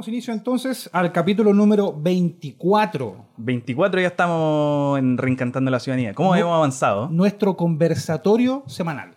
[0.00, 3.26] Damos inicio entonces al capítulo número 24.
[3.36, 6.14] 24 ya estamos en Reencantando la Ciudadanía.
[6.14, 7.10] ¿Cómo hemos avanzado?
[7.10, 9.12] Nuestro conversatorio semanal.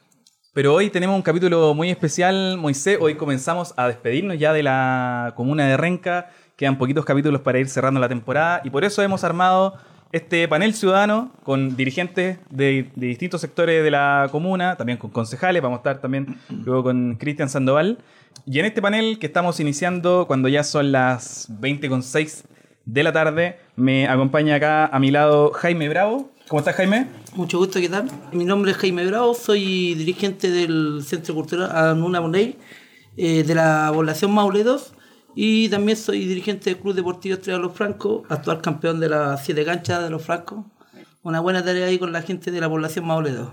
[0.51, 2.97] Pero hoy tenemos un capítulo muy especial, Moisés.
[3.00, 6.32] Hoy comenzamos a despedirnos ya de la comuna de Renca.
[6.57, 9.75] Quedan poquitos capítulos para ir cerrando la temporada y por eso hemos armado
[10.11, 15.61] este panel ciudadano con dirigentes de, de distintos sectores de la comuna, también con concejales.
[15.61, 18.00] Vamos a estar también luego con Cristian Sandoval.
[18.46, 22.43] Y en este panel que estamos iniciando cuando ya son las 20.06
[22.86, 26.32] de la tarde, me acompaña acá a mi lado Jaime Bravo.
[26.50, 27.07] ¿Cómo estás, Jaime?
[27.36, 28.10] Mucho gusto, ¿qué tal?
[28.33, 32.58] Mi nombre es Jaime Bravo, soy dirigente del Centro Cultural Anuna Money,
[33.16, 34.93] eh, de la población Maule 2,
[35.36, 39.38] y también soy dirigente del Club Deportivo Estrella de los Francos, actual campeón de la
[39.38, 40.65] siete canchas de los Francos.
[41.23, 43.49] Una buena tarea ahí con la gente de la población Maule 2.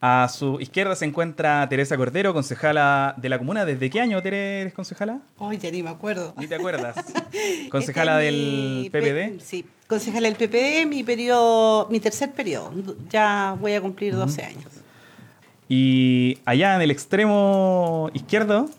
[0.00, 3.64] A su izquierda se encuentra Teresa Cordero, concejala de la comuna.
[3.64, 5.18] ¿Desde qué año Tere, eres concejala?
[5.38, 6.34] Hoy ya ni me acuerdo.
[6.36, 6.96] Ni te acuerdas.
[7.68, 9.42] concejala Este es del PPD.
[9.42, 12.72] Sí, concejala del PPD, mi periodo, mi tercer periodo.
[13.10, 14.66] Ya voy a cumplir 12 años.
[15.68, 18.70] Y allá en el extremo izquierdo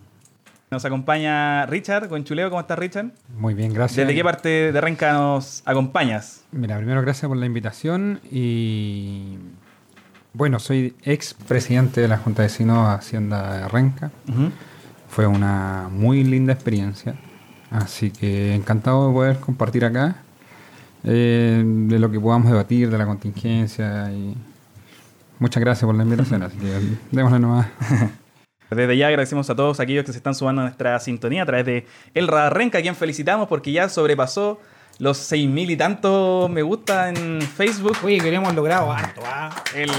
[0.71, 2.49] nos acompaña Richard Conchuleo.
[2.49, 3.11] ¿Cómo estás, Richard?
[3.37, 3.97] Muy bien, gracias.
[3.97, 6.45] ¿Desde qué parte de Renca nos acompañas?
[6.51, 9.37] Mira, primero gracias por la invitación y
[10.39, 14.09] bueno, soy ex presidente de la Junta de Vecinos Hacienda de Renca.
[15.09, 17.15] Fue una muy linda experiencia,
[17.69, 20.15] así que encantado de poder compartir acá
[21.03, 24.33] eh, de lo que podamos debatir, de la contingencia y
[25.39, 26.79] muchas gracias por la invitación, así que
[27.11, 27.67] démosle nomás.
[28.71, 31.65] Desde ya agradecemos a todos aquellos que se están sumando a nuestra sintonía a través
[31.65, 34.61] de El Radar Renca, a quien felicitamos porque ya sobrepasó
[34.99, 37.97] los 6.000 y tantos me gusta en Facebook.
[38.03, 39.49] Oye, que hemos logrado harto, ¿ah?
[39.73, 39.89] El,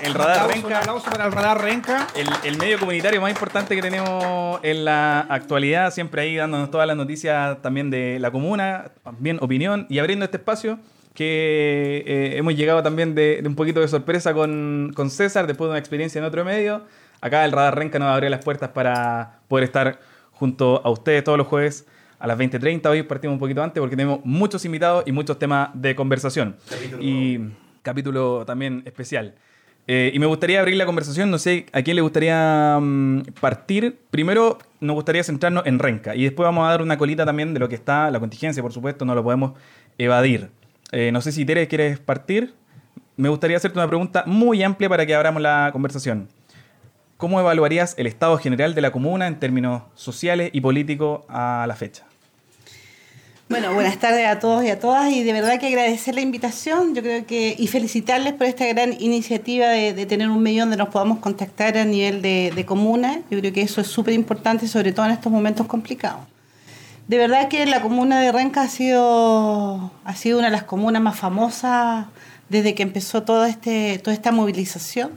[0.00, 2.06] el Radar Un Renca, aplauso para el Radar Renca.
[2.14, 6.86] el, el medio comunitario más importante que tenemos en la actualidad, siempre ahí dándonos todas
[6.86, 10.78] las noticias también de la comuna, también opinión y abriendo este espacio
[11.14, 15.66] que eh, hemos llegado también de, de un poquito de sorpresa con, con César después
[15.66, 16.82] de una experiencia en otro medio.
[17.20, 19.98] Acá el Radar Renca nos abrió las puertas para poder estar
[20.30, 21.86] junto a ustedes todos los jueves
[22.24, 22.86] a las 20.30.
[22.86, 26.56] Hoy partimos un poquito antes porque tenemos muchos invitados y muchos temas de conversación.
[26.98, 27.38] y
[27.82, 29.34] capítulo también especial.
[29.86, 33.98] Eh, y me gustaría abrir la conversación, no sé a quién le gustaría mm, partir.
[34.10, 37.60] Primero nos gustaría centrarnos en Renca y después vamos a dar una colita también de
[37.60, 39.52] lo que está, la contingencia, por supuesto, no lo podemos
[39.98, 40.48] evadir.
[40.92, 42.54] Eh, no sé si Tere quieres partir.
[43.18, 46.28] Me gustaría hacerte una pregunta muy amplia para que abramos la conversación.
[47.18, 51.76] ¿Cómo evaluarías el estado general de la comuna en términos sociales y políticos a la
[51.76, 52.06] fecha?
[53.46, 56.94] Bueno, buenas tardes a todos y a todas y de verdad que agradecer la invitación,
[56.94, 60.78] yo creo que y felicitarles por esta gran iniciativa de, de tener un medio donde
[60.78, 63.20] nos podamos contactar a nivel de, de comuna.
[63.30, 66.22] Yo creo que eso es súper importante, sobre todo en estos momentos complicados.
[67.06, 71.02] De verdad que la comuna de Renca ha sido, ha sido una de las comunas
[71.02, 72.06] más famosas
[72.48, 75.10] desde que empezó todo este, toda esta movilización,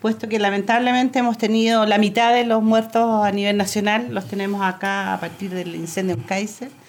[0.00, 4.62] puesto que lamentablemente hemos tenido la mitad de los muertos a nivel nacional, los tenemos
[4.62, 6.83] acá a partir del incendio en Kaiser.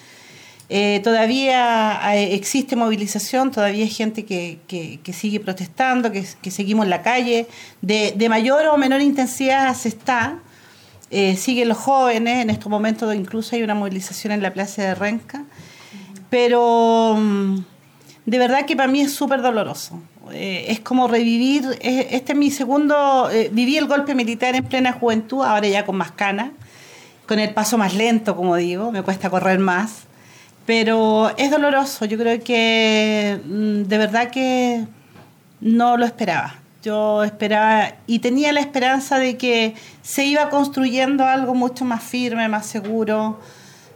[0.68, 6.90] Eh, todavía eh, existe movilización, todavía hay gente que, que- sigue protestando, que, seguimos en
[6.90, 7.46] la calle.
[7.82, 10.38] De, mayor o menor intensidad se está.
[11.10, 14.94] Eh, siguen los jóvenes, en estos momentos incluso hay una movilización en la plaza de
[14.96, 15.44] Renca.
[16.30, 17.58] Pero mm,
[18.26, 20.02] de verdad que para mí es súper doloroso.
[20.32, 25.68] Es como revivir, este es mi segundo, viví el golpe militar en plena juventud, ahora
[25.68, 26.50] ya con más canas,
[27.28, 30.05] con el paso más lento, como digo, me cuesta correr más.
[30.66, 34.84] Pero es doloroso, yo creo que mm, de verdad que
[35.60, 36.56] no lo esperaba.
[36.82, 42.48] Yo esperaba y tenía la esperanza de que se iba construyendo algo mucho más firme,
[42.48, 43.40] más seguro,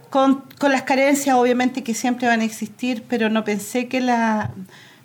[0.09, 4.51] con, con las carencias obviamente que siempre van a existir, pero no pensé que la...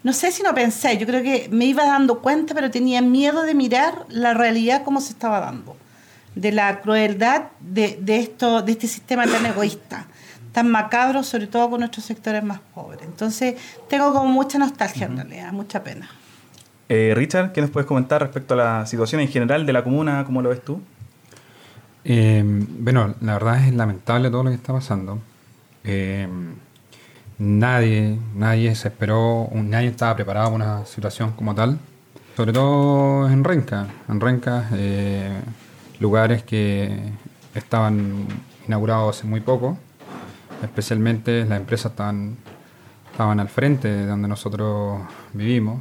[0.02, 3.42] No sé si no pensé, yo creo que me iba dando cuenta, pero tenía miedo
[3.42, 5.76] de mirar la realidad como se estaba dando,
[6.36, 10.06] de la crueldad de, de, esto, de este sistema tan egoísta,
[10.56, 13.02] tan macabro, sobre todo con nuestros sectores más pobres.
[13.02, 13.56] Entonces
[13.90, 16.08] tengo como mucha nostalgia en realidad, mucha pena.
[16.88, 20.24] Eh, Richard, ¿qué nos puedes comentar respecto a la situación en general de la comuna?
[20.24, 20.80] ¿Cómo lo ves tú?
[22.06, 25.18] Eh, bueno, la verdad es lamentable todo lo que está pasando.
[25.84, 26.26] Eh,
[27.36, 31.78] nadie, nadie se esperó, nadie estaba preparado para una situación como tal.
[32.34, 33.88] Sobre todo en Renca.
[34.08, 35.38] En Renca, eh,
[36.00, 36.98] lugares que
[37.54, 38.26] estaban
[38.66, 39.76] inaugurados hace muy poco.
[40.62, 42.36] Especialmente las empresas estaban,
[43.10, 45.00] estaban al frente de donde nosotros
[45.32, 45.80] vivimos.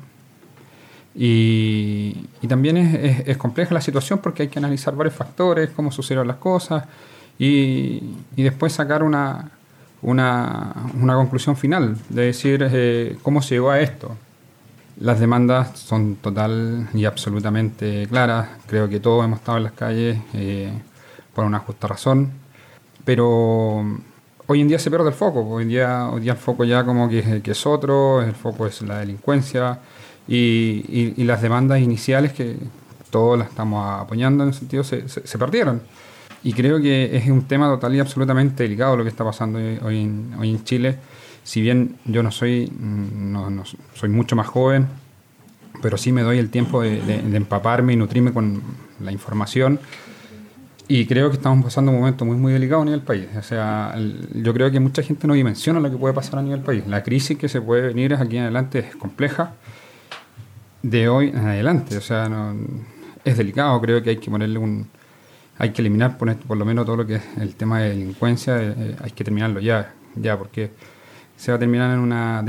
[1.17, 5.91] Y, y también es, es- compleja la situación porque hay que analizar varios factores, cómo
[5.91, 6.83] sucedieron las cosas
[7.39, 9.51] y, y después sacar una,
[10.01, 14.15] una, una conclusión final, de decir eh, cómo se llegó a esto.
[14.99, 20.17] Las demandas son total y absolutamente claras, creo que todos hemos estado en las calles
[20.33, 20.71] eh,
[21.33, 22.31] por una justa razón,
[23.05, 23.85] pero
[24.47, 26.83] hoy en día se pierde el foco, hoy en día, hoy día el foco ya
[26.83, 29.79] como que, que es otro, el foco es la delincuencia
[30.27, 32.57] y, las demandas iniciales que
[33.09, 35.81] todos las estamos apoyando en ese sentido se, se- perdieron.
[36.43, 40.01] Y creo que es un tema total y absolutamente delicado lo que está pasando hoy,
[40.01, 40.97] en, Chile.
[41.43, 43.63] Si bien yo no soy, mm, no, no
[43.93, 44.87] soy mucho más joven,
[45.81, 48.61] pero sí me doy el tiempo de empaparme y nutrirme con
[48.99, 49.79] la información.
[50.87, 53.25] Y creo que estamos pasando un momento muy, muy delicado a nivel país.
[53.37, 53.95] O sea,
[54.33, 56.85] yo creo que mucha gente no dimensiona lo que puede pasar a nivel país.
[56.87, 59.53] La crisis que se puede venir aquí en adelante es compleja
[60.83, 61.97] de hoy en adelante.
[61.97, 62.55] O sea, no-
[63.23, 63.81] es delicado.
[63.81, 64.87] Creo que hay que ponerle un.
[65.57, 68.61] Hay que eliminar por, por lo menos todo lo que es el tema de delincuencia.
[68.61, 70.69] eh, eh, hay que terminarlo ya, ya, porque
[71.35, 72.43] se va a terminar en una.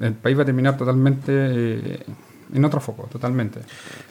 [0.00, 2.00] el país va a terminar totalmente eh,
[2.52, 3.60] en otro foco, totalmente.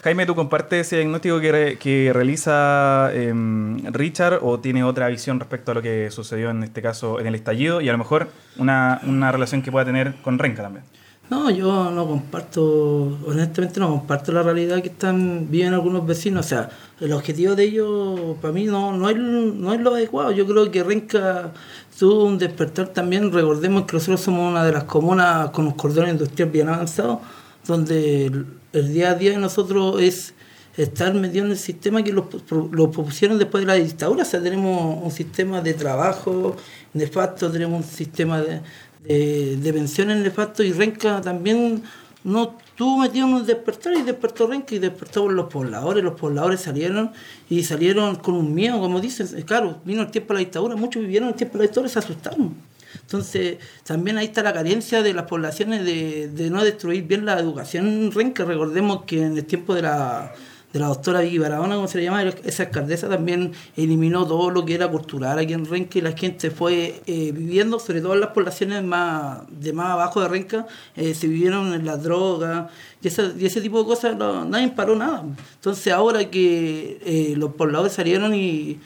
[0.02, 5.38] Jaime, ¿tú compartes ese diagnóstico que, re- que realiza em, Richard o tiene otra visión
[5.40, 8.28] respecto a lo que sucedió en este caso en el estallido y a lo mejor
[8.58, 10.84] una, una relación que pueda tener con Renca también?
[11.28, 16.44] No, yo no comparto, honestamente no comparto la realidad que están viven algunos vecinos.
[16.46, 16.70] O sea,
[17.00, 20.32] el objetivo de ellos para mí no, no, es, no es lo adecuado.
[20.32, 21.52] Yo creo que Renca
[21.96, 23.30] tuvo un despertar también.
[23.30, 27.20] Recordemos que nosotros somos una de las comunas con un cordón industrial bien avanzado,
[27.70, 28.26] donde
[28.72, 30.34] el, día a día de nosotros es
[30.76, 32.28] estar metido en el sistema que lo,
[32.72, 34.22] lo propusieron después de la dictadura.
[34.22, 36.56] O sea, tenemos un sistema de trabajo
[36.94, 38.60] nefasto, tenemos un sistema de,
[39.04, 41.82] de, de pensiones nefasto y Renca también
[42.22, 46.04] no estuvo metido en despertar y despertó Renca y despertó los pobladores.
[46.04, 47.12] Los pobladores salieron
[47.48, 49.26] y salieron con un miedo, como dicen.
[49.42, 51.92] Claro, vino el tiempo de la dictadura, muchos vivieron el tiempo de la dictadura y
[51.92, 52.69] se asustaron.
[53.00, 57.86] Entonces, también ahí está la carencia de las poblaciones de, no destruir bien la educación
[57.86, 58.44] en Renca.
[58.44, 60.32] Recordemos que en el tiempo de la,
[60.72, 64.64] de la doctora Vicky Barahona, como se le llama, esa alcaldesa también eliminó todo lo
[64.64, 68.20] que era cultural aquí en Renca y la gente fue eh, viviendo, sobre todo en
[68.20, 70.66] las poblaciones más de más abajo de Renca,
[70.96, 72.70] eh, se vivieron en las drogas
[73.02, 75.24] y, esa- y ese tipo de cosas, no- nadie paró nada.
[75.56, 78.78] Entonces ahora que eh, los pobladores salieron y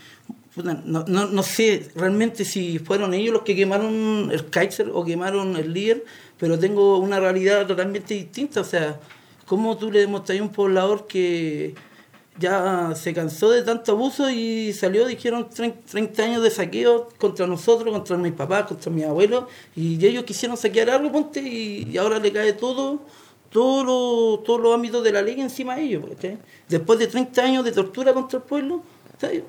[0.57, 5.57] No, no, no sé realmente si fueron ellos los que quemaron el Kaiser o quemaron
[5.57, 6.05] el líder,
[6.39, 8.61] pero tengo una realidad totalmente distinta.
[8.61, 9.01] O sea,
[9.47, 11.75] ¿cómo tú le demostras a un poblador que
[12.39, 17.47] ya se cansó de tanto abuso y salió, dijeron 30 30 años de saqueo contra
[17.47, 19.45] nosotros, contra mis papás, contra mis abuelos,
[19.77, 23.01] y ellos quisieron saquear algo, ponte, y, ahora le cae todo,
[23.51, 26.05] todos los todos los ámbitos de la ley encima de ellos.
[26.11, 26.39] ¿cachai?
[26.69, 28.83] Después de 30 años de tortura contra el pueblo.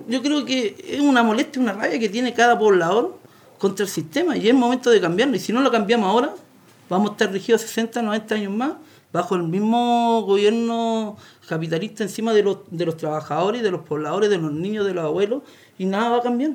[0.07, 3.17] Yo creo que es una molestia, una rabia que tiene cada poblador
[3.57, 6.33] contra el sistema, y es momento de cambiarlo, y si no lo cambiamos ahora,
[6.89, 8.73] vamos a estar regidos 60, 90 años más
[9.12, 11.15] bajo el mismo gobierno
[11.47, 15.06] capitalista encima de los, de los trabajadores, de los pobladores, de los niños, de los
[15.06, 15.44] abuelos,
[15.77, 16.51] y nada va a cambiar.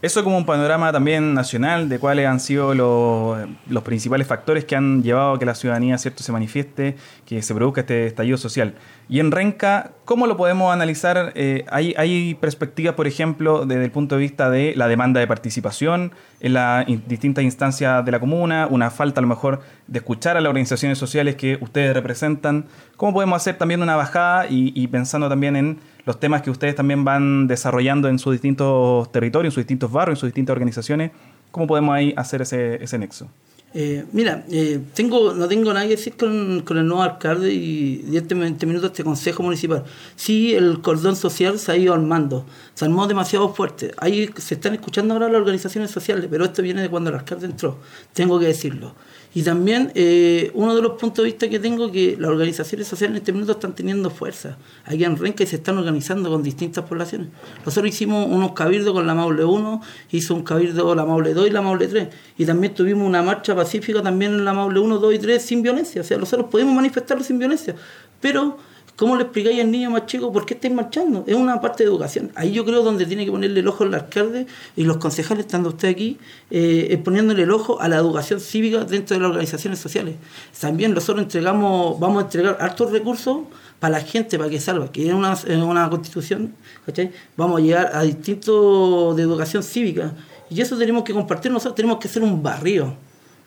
[0.00, 5.02] Eso como un panorama también nacional de cuáles han sido los, principales factores que han
[5.02, 8.74] llevado a que la ciudadanía cierto se manifieste, que se produzca este estallido social.
[9.08, 11.32] Y en Renca, ¿cómo lo podemos analizar?
[11.34, 16.12] Eh, hay, perspectivas, por ejemplo, desde el punto de vista de la demanda de participación
[16.38, 20.36] en las in- distintas instancias de la comuna, una falta a lo mejor de escuchar
[20.36, 22.66] a las organizaciones sociales que ustedes representan.
[22.96, 25.78] ¿Cómo podemos hacer también una bajada y pensando también en
[26.08, 30.16] los temas que ustedes también van desarrollando en sus distintos territorios, en sus distintos barrios,
[30.16, 31.10] en sus distintas organizaciones?
[31.50, 33.28] ¿Cómo podemos ahí hacer ese, ese nexo?
[33.74, 37.96] Eh, mira, eh, tengo, no tengo nada que decir con, con el nuevo alcalde y
[37.98, 39.84] 10 20 minutos este consejo municipal.
[40.16, 43.92] Sí, el cordón social se ha ido armando, se armó demasiado fuerte.
[43.98, 47.44] Ahí se están escuchando ahora las organizaciones sociales, pero esto viene de cuando el alcalde
[47.44, 47.76] entró,
[48.14, 48.94] tengo que decirlo.
[49.38, 53.12] Y también eh, uno de los puntos de vista que tengo que las organizaciones sociales
[53.12, 54.58] en este minuto están teniendo fuerza.
[54.84, 57.28] Aquí en Renca se están organizando con distintas poblaciones.
[57.64, 59.80] Nosotros hicimos unos cabildos con la Maule 1,
[60.10, 62.08] hizo un cabildo la Maule 2 y la Maule 3.
[62.36, 65.62] Y también tuvimos una marcha pacífica también en la Maule 1, 2 y 3 sin
[65.62, 66.00] violencia.
[66.00, 67.76] O sea, nosotros podemos manifestarlo sin violencia.
[68.20, 68.58] Pero
[68.98, 71.22] ¿Cómo le explicáis al niño más chico por qué estáis marchando?
[71.24, 72.32] Es una parte de educación.
[72.34, 75.68] Ahí yo creo donde tiene que ponerle el ojo el alcalde y los concejales, estando
[75.68, 76.18] usted aquí,
[76.50, 80.16] eh, poniéndole el ojo a la educación cívica dentro de las organizaciones sociales.
[80.60, 83.42] También nosotros entregamos, vamos a entregar altos recursos
[83.78, 87.12] para la gente, para que salga, que es una constitución, ¿cachai?
[87.36, 90.12] Vamos a llegar a distintos de educación cívica.
[90.50, 92.96] Y eso tenemos que compartir, nosotros tenemos que hacer un barrio.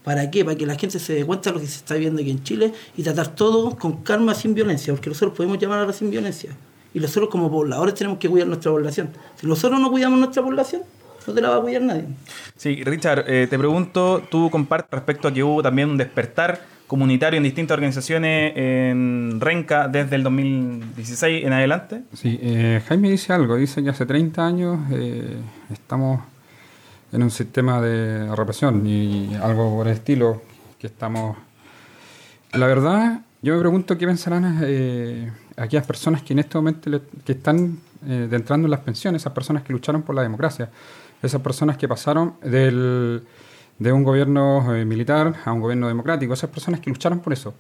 [0.04, 0.44] ¿Para qué?
[0.44, 2.44] Para que la gente se dé cuenta de lo que se está viendo aquí en
[2.44, 6.10] Chile y tratar todo con calma, sin violencia, porque nosotros podemos llamar a la sin
[6.10, 6.52] violencia.
[6.94, 9.10] Y nosotros como pobladores tenemos que cuidar nuestra población.
[9.36, 10.82] Si nosotros no cuidamos nuestra población,
[11.26, 12.06] no te la va a cuidar nadie.
[12.58, 17.38] Sí, Richard, eh, te pregunto, tú compartes respecto a que hubo también un despertar comunitario
[17.38, 22.02] en distintas organizaciones en Renca desde el 2016 en adelante.
[22.14, 25.38] Sí, eh, Jaime dice algo, dice que hace 30 años eh,
[25.72, 26.20] estamos
[27.12, 30.42] en un sistema de represión y algo por el estilo,
[30.80, 31.38] que estamos...
[32.54, 37.02] La verdad, yo me pregunto qué pensarán eh, aquellas personas que en este momento le-
[37.24, 40.70] que están eh, entrando en las pensiones, esas personas que lucharon por la democracia,
[41.22, 43.24] esas personas que pasaron del,
[43.80, 47.54] de un gobierno eh, militar a un gobierno democrático, esas personas que lucharon por eso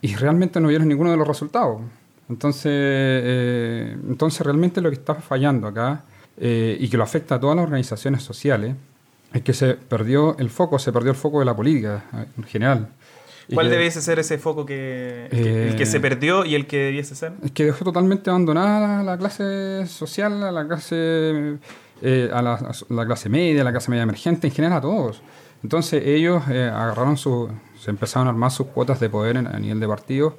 [0.00, 1.80] y realmente no vieron ninguno de los resultados.
[2.28, 6.02] Entonces, eh, entonces realmente lo que está fallando acá
[6.38, 8.74] eh, y que lo afecta a todas las organizaciones sociales
[9.32, 12.44] es que se perdió el foco, se perdió el foco de la política eh, en
[12.44, 12.88] general.
[13.52, 16.78] ¿Cuál que- debiese ser ese foco que, el que Eh, se perdió y el que
[16.78, 17.32] debiese ser?
[17.42, 21.56] Es que dejó totalmente abandonada la clase social, a la clase,
[22.02, 24.80] eh, a, la, a la clase media, a la clase media emergente, en general a
[24.80, 25.22] todos.
[25.62, 27.48] Entonces ellos eh, agarraron su,
[27.80, 30.34] se empezaron a armar sus cuotas de poder en- a nivel de partidos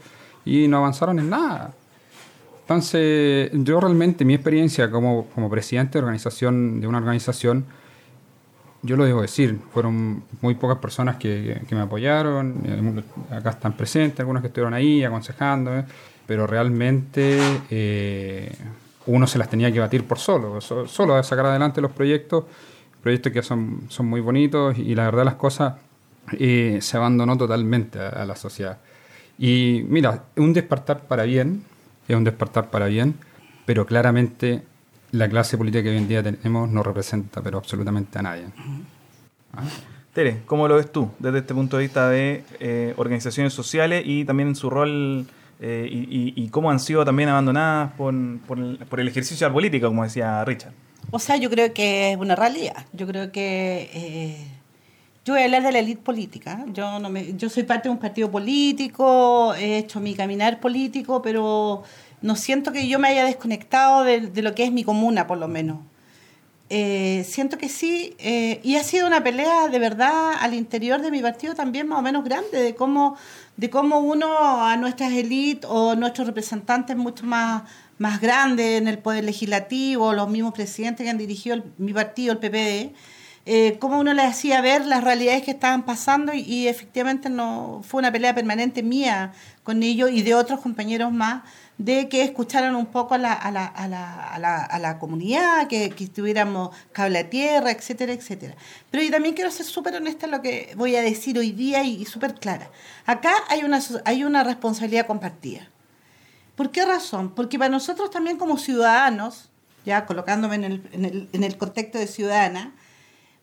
[0.46, 1.74] y no avanzaron en nada.
[2.64, 7.66] Entonces yo realmente mi experiencia como, como presidente de organización de una organización
[8.86, 13.04] yo lo debo decir, fueron muy pocas personas que, que me apoyaron, eh,
[13.34, 15.86] acá están presentes, algunos que estuvieron ahí aconsejando,
[16.28, 17.40] pero realmente
[17.70, 18.52] eh,
[19.06, 22.44] uno se las tenía que batir por solo, so- solo a sacar adelante los proyectos,
[23.02, 25.76] proyectos que son, son muy bonitos y la verdad las cosas
[26.38, 28.80] eh, se abandonó totalmente a, a la sociedad.
[29.40, 31.64] Y mira, un despertar para bien,
[32.08, 33.16] es un despertar para bien,
[33.66, 34.64] pero claramente
[35.12, 38.46] la clase política que hoy en día tenemos no representa pero absolutamente a nadie.
[40.14, 44.26] Tere, ¿cómo lo ves tú desde este punto de vista de eh, organizaciones sociales y
[44.26, 45.26] también en su rol
[45.60, 48.14] eh, y, y- y cómo han sido también abandonadas por,
[48.48, 50.74] por el, por el ejercicio de la política, como decía Richard?
[51.12, 52.86] O sea, yo creo que es una realidad.
[52.94, 54.48] Yo creo que eh,
[55.26, 56.66] yo voy a hablar de la élite política.
[56.74, 61.22] Yo no me, yo soy parte de un partido político, he hecho mi caminar político,
[61.22, 61.84] pero
[62.22, 65.38] no siento que yo me haya desconectado de, de lo que es mi comuna, por
[65.38, 65.78] lo menos.
[66.70, 71.12] Eh, siento que sí, eh, y ha sido una pelea de verdad al interior de
[71.12, 73.16] mi partido también más o menos grande, de cómo,
[73.58, 74.28] de cómo uno
[74.66, 77.64] a nuestras élites o nuestros representantes mucho más,
[78.00, 82.32] más grandes en el poder legislativo, los mismos presidentes que han dirigido el- mi partido,
[82.34, 82.94] el PPD,
[83.46, 88.00] eh, cómo uno les hacía ver las realidades que estaban pasando y, efectivamente no fue
[88.00, 89.34] una pelea permanente mía
[89.64, 91.44] con ellos y de otros compañeros más
[91.78, 95.00] de que escucharan un poco a la, a la, a la, a la, a la
[95.00, 98.56] comunidad, que, que estuviéramos cable a tierra, etcétera, etcétera.
[98.90, 101.84] Pero yo también quiero ser súper honesta en lo que voy a decir hoy día
[101.84, 102.70] y, y súper clara.
[103.06, 105.68] Acá hay una, hay una responsabilidad compartida.
[106.56, 107.34] ¿Por qué razón?
[107.34, 109.50] Porque para nosotros también como ciudadanos,
[109.86, 112.74] ya colocándome en el, en el, en el contexto de ciudadana,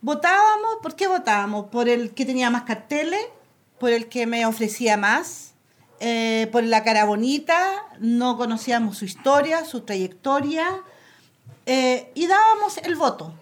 [0.00, 1.66] votábamos, ¿por qué votábamos?
[1.66, 3.20] Por el que tenía más carteles,
[3.78, 5.52] por el que me ofrecía más,
[6.00, 10.80] eh, por la cara bonita, no conocíamos su historia, su trayectoria,
[11.66, 13.34] eh, y dábamos el voto.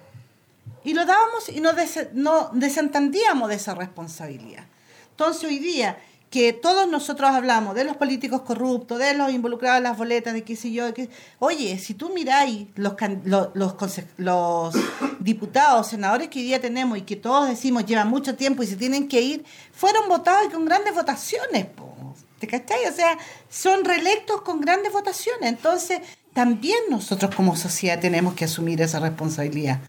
[0.84, 4.64] Y lo dábamos y no, des- no desentendíamos de esa responsabilidad.
[5.10, 5.98] Entonces hoy día
[6.30, 10.44] que todos nosotros hablamos de los políticos corruptos, de los involucrados en las boletas, de
[10.44, 11.08] qué sé yo, de qué-
[11.38, 12.94] oye, si tú miráis los,
[13.54, 14.74] los, conse- los
[15.20, 18.76] diputados, senadores que hoy día tenemos y que todos decimos llevan mucho tiempo y se
[18.76, 21.94] tienen que ir, fueron votados con grandes votaciones, po.
[22.38, 22.84] ¿te cachai?
[22.86, 23.18] O sea,
[23.48, 25.48] son reelectos con grandes votaciones.
[25.48, 26.00] Entonces,
[26.34, 29.80] también nosotros como sociedad tenemos que asumir esa responsabilidad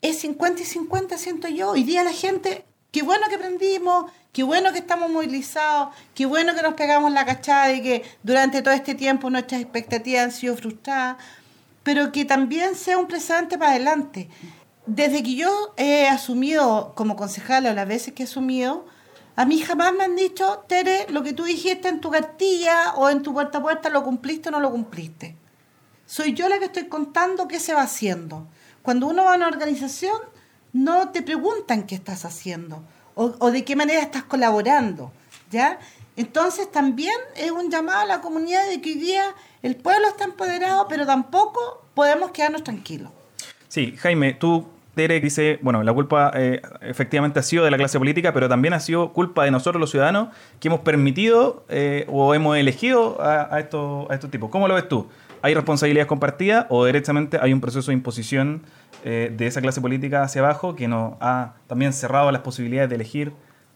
[0.00, 1.70] es 50 y 50, siento yo.
[1.70, 6.54] Hoy día la gente, qué bueno que aprendimos, qué bueno que estamos movilizados, qué bueno
[6.56, 10.56] que nos pegamos la cachada y que durante todo este tiempo nuestras expectativas han sido
[10.56, 11.16] frustradas,
[11.84, 14.28] pero que también sea un precedente para adelante.
[14.86, 18.84] Desde que yo he asumido como concejala, las veces que he asumido,
[19.36, 23.08] a mí jamás me han dicho, Tere, lo que tú dijiste en tu cartilla o
[23.08, 25.36] en tu puerta a puerta, ¿lo cumpliste o no lo cumpliste?
[26.06, 28.46] soy yo la que estoy contando qué se va haciendo.
[28.82, 30.20] Cuando uno va a una organización,
[30.72, 32.84] no te preguntan qué estás haciendo
[33.14, 35.12] o, o de qué manera estás colaborando,
[35.50, 35.78] ¿ya?
[36.16, 39.24] Entonces también es un llamado a la comunidad de que hoy día
[39.62, 43.10] el pueblo está empoderado, pero tampoco podemos quedarnos tranquilos.
[43.68, 47.98] Sí, Jaime, tú, Tere, dice, bueno, la culpa eh, efectivamente ha sido de la clase
[47.98, 50.28] política, pero también ha sido culpa de nosotros los ciudadanos
[50.60, 54.50] que hemos permitido eh, o hemos elegido a, a estos, a estos tipos.
[54.50, 55.08] ¿Cómo lo ves tú?
[55.42, 58.62] ¿Hay responsabilidades compartidas o directamente hay un proceso de imposición
[59.06, 62.96] eh, de esa clase política hacia abajo que nos ha también cerrado las posibilidades de
[62.96, 63.32] elegir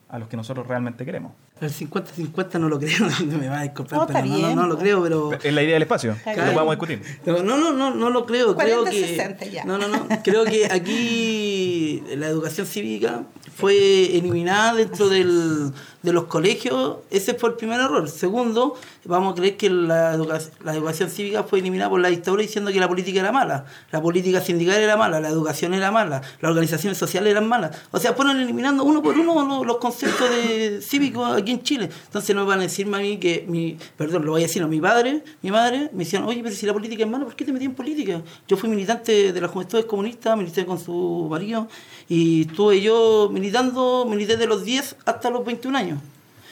[0.09, 1.33] a los que nosotros realmente queremos.
[1.61, 4.57] El 50-50 no lo creo, me va a disculpar, No, pero está no, no, bien,
[4.57, 5.33] no lo creo, pero...
[5.35, 6.47] Es la idea del espacio, que bien.
[6.47, 7.03] lo podamos discutir.
[7.27, 8.57] No, no, no, no, lo creo.
[8.57, 9.65] creo 40, que, 60 ya.
[9.65, 10.07] No, no, no.
[10.25, 15.73] Creo que aquí la educación cívica fue eliminada dentro del,
[16.09, 16.99] de los colegios.
[17.11, 18.09] Ese fue el primer error.
[18.09, 18.75] Segundo,
[19.05, 22.73] vamos a creer que la, educa- la educación cívica fue eliminada por la dictadura diciendo
[22.73, 23.67] que la política era mala.
[23.93, 27.77] La política sindical era mala, la educación era mala, las organizaciones sociales eran malas.
[27.91, 31.89] O sea, fueron eliminando uno por uno los, conceptos de cívicos aquí en Chile.
[32.07, 34.67] Entonces no van a decirme a mí que mi, perdón, lo voy a decir a
[34.67, 37.45] mi padre, mi madre, me decían, oye, pero si la política es mala, ¿por qué
[37.45, 38.23] te metí en política?
[38.47, 41.69] Yo fui militante de las juventudes comunistas, milité con su marido
[42.09, 45.99] y estuve yo militando, milité de los 10 hasta los 21 años.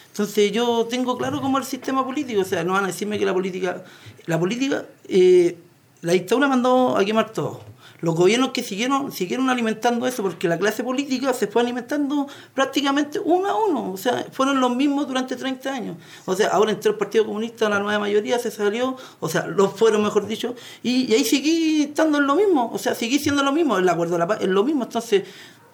[0.08, 3.18] Entonces yo tengo claro cómo es el sistema político, o sea, no van a decirme
[3.18, 3.84] que la política,
[4.26, 5.56] la política, eh,
[6.02, 7.60] la dictadura mandó a quemar todo.
[8.00, 13.18] Los gobiernos que siguieron, siguieron alimentando eso, porque la clase política se fue alimentando prácticamente
[13.18, 15.96] uno a uno, o sea, fueron los mismos durante 30 años.
[16.26, 19.72] O sea, ahora entró el Partido Comunista, la nueva mayoría se salió, o sea, los
[19.72, 23.52] fueron, mejor dicho, y, ahí seguí estando en lo mismo, o sea, seguí siendo lo
[23.52, 25.24] mismo, el acuerdo de la paz es lo mismo, entonces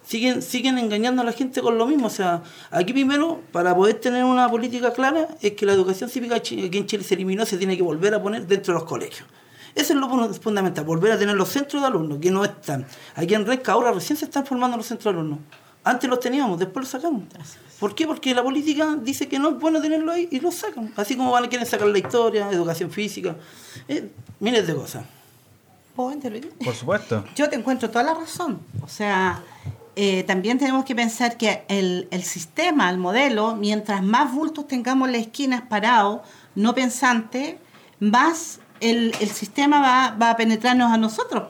[0.06, 2.06] siguen, siguen engañando a la gente con lo mismo.
[2.06, 6.36] O sea, aquí primero, para poder tener una política clara, es que la educación cívica
[6.36, 9.26] aquí en Chile se eliminó, se tiene que volver a poner dentro de los colegios.
[9.74, 12.86] Eso es lo fun- fundamental, volver a tener los centros de alumnos, que no están.
[13.14, 15.38] Aquí en Renca ahora recién se están formando los centros de alumnos.
[15.84, 17.22] Antes los teníamos, después los sacamos.
[17.80, 18.06] ¿Por qué?
[18.06, 20.92] Porque la política dice que no es bueno tenerlo ahí y los sacan.
[20.96, 23.34] Así como van a quieren sacar la historia, educación física,
[23.88, 25.04] eh, miles de cosas.
[25.96, 26.50] ¿Puedo intervenir?
[26.64, 27.24] Por supuesto.
[27.34, 28.60] Yo te encuentro toda la razón.
[28.82, 29.42] O sea,
[29.96, 35.08] eh, también tenemos que pensar que el, el sistema, el modelo, mientras más bultos tengamos
[35.08, 36.20] en las esquinas parados,
[36.54, 37.56] no pensantes,
[37.98, 41.44] más el, el sistema va, va a penetrarnos a nosotros.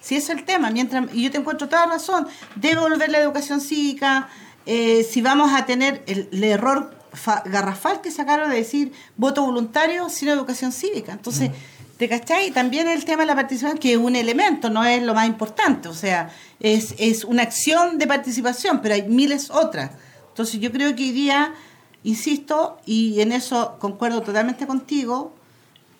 [0.00, 2.26] Si ese es el tema, mientras, y yo te encuentro toda razón,
[2.56, 4.28] debe volver la educación cívica,
[4.64, 9.42] eh, si vamos a tener el, el error fa- garrafal que sacaron de decir voto
[9.44, 11.12] voluntario sin educación cívica.
[11.12, 11.50] Entonces,
[11.98, 12.50] ¿te cachai?
[12.52, 15.88] También el tema de la participación, que es un elemento, no es lo más importante,
[15.88, 19.90] o sea, es, es una acción de participación, pero hay miles otras.
[20.28, 21.52] Entonces, yo creo que día,
[22.04, 25.34] insisto, y en eso concuerdo totalmente contigo,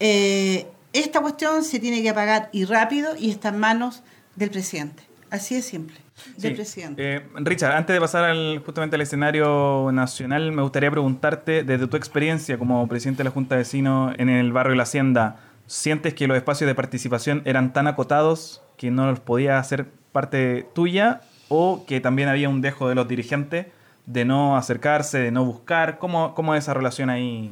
[0.00, 4.02] eh, esta cuestión se tiene que apagar y rápido y está en manos
[4.36, 5.02] del presidente.
[5.30, 5.96] Así de simple,
[6.38, 6.56] del Sí.
[6.56, 7.16] presidente.
[7.16, 11.96] Eh, Richard, antes de pasar al, justamente al escenario nacional, me gustaría preguntarte, desde tu
[11.98, 16.26] experiencia como presidente de la Junta de Vecinos en el barrio La Hacienda, ¿sientes que
[16.26, 21.84] los espacios de participación eran tan acotados que no los podía hacer parte tuya o
[21.86, 23.66] que también había un dejo de los dirigentes
[24.06, 25.98] de no acercarse, de no buscar?
[25.98, 27.50] ¿Cómo, cómo es esa relación ahí?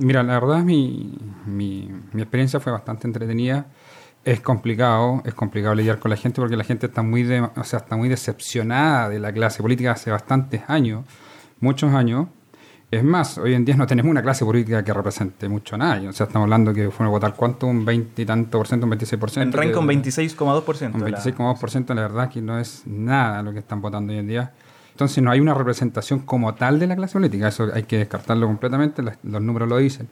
[0.00, 3.66] Mira, la verdad mi, mi, mi experiencia fue bastante entretenida.
[4.24, 7.64] Es complicado, es complicado lidiar con la gente porque la gente está muy, de- o
[7.64, 11.04] sea, está muy decepcionada de la clase política hace bastantes años,
[11.60, 12.26] muchos años.
[12.90, 16.08] Es más, hoy en día no tenemos una clase política que represente mucho a nadie.
[16.08, 18.84] O sea, estamos hablando que fueron a votar cuánto, un 20 y tanto por ciento,
[18.86, 19.56] un 26 por ciento.
[19.56, 20.94] En Renca un que- 26,2%.
[20.98, 24.18] un de la- 26,2% la verdad que no es nada lo que están votando hoy
[24.18, 24.52] en día.
[25.00, 28.46] Entonces no hay una representación como tal de la clase política, eso hay que descartarlo
[28.46, 30.08] completamente, los números lo dicen.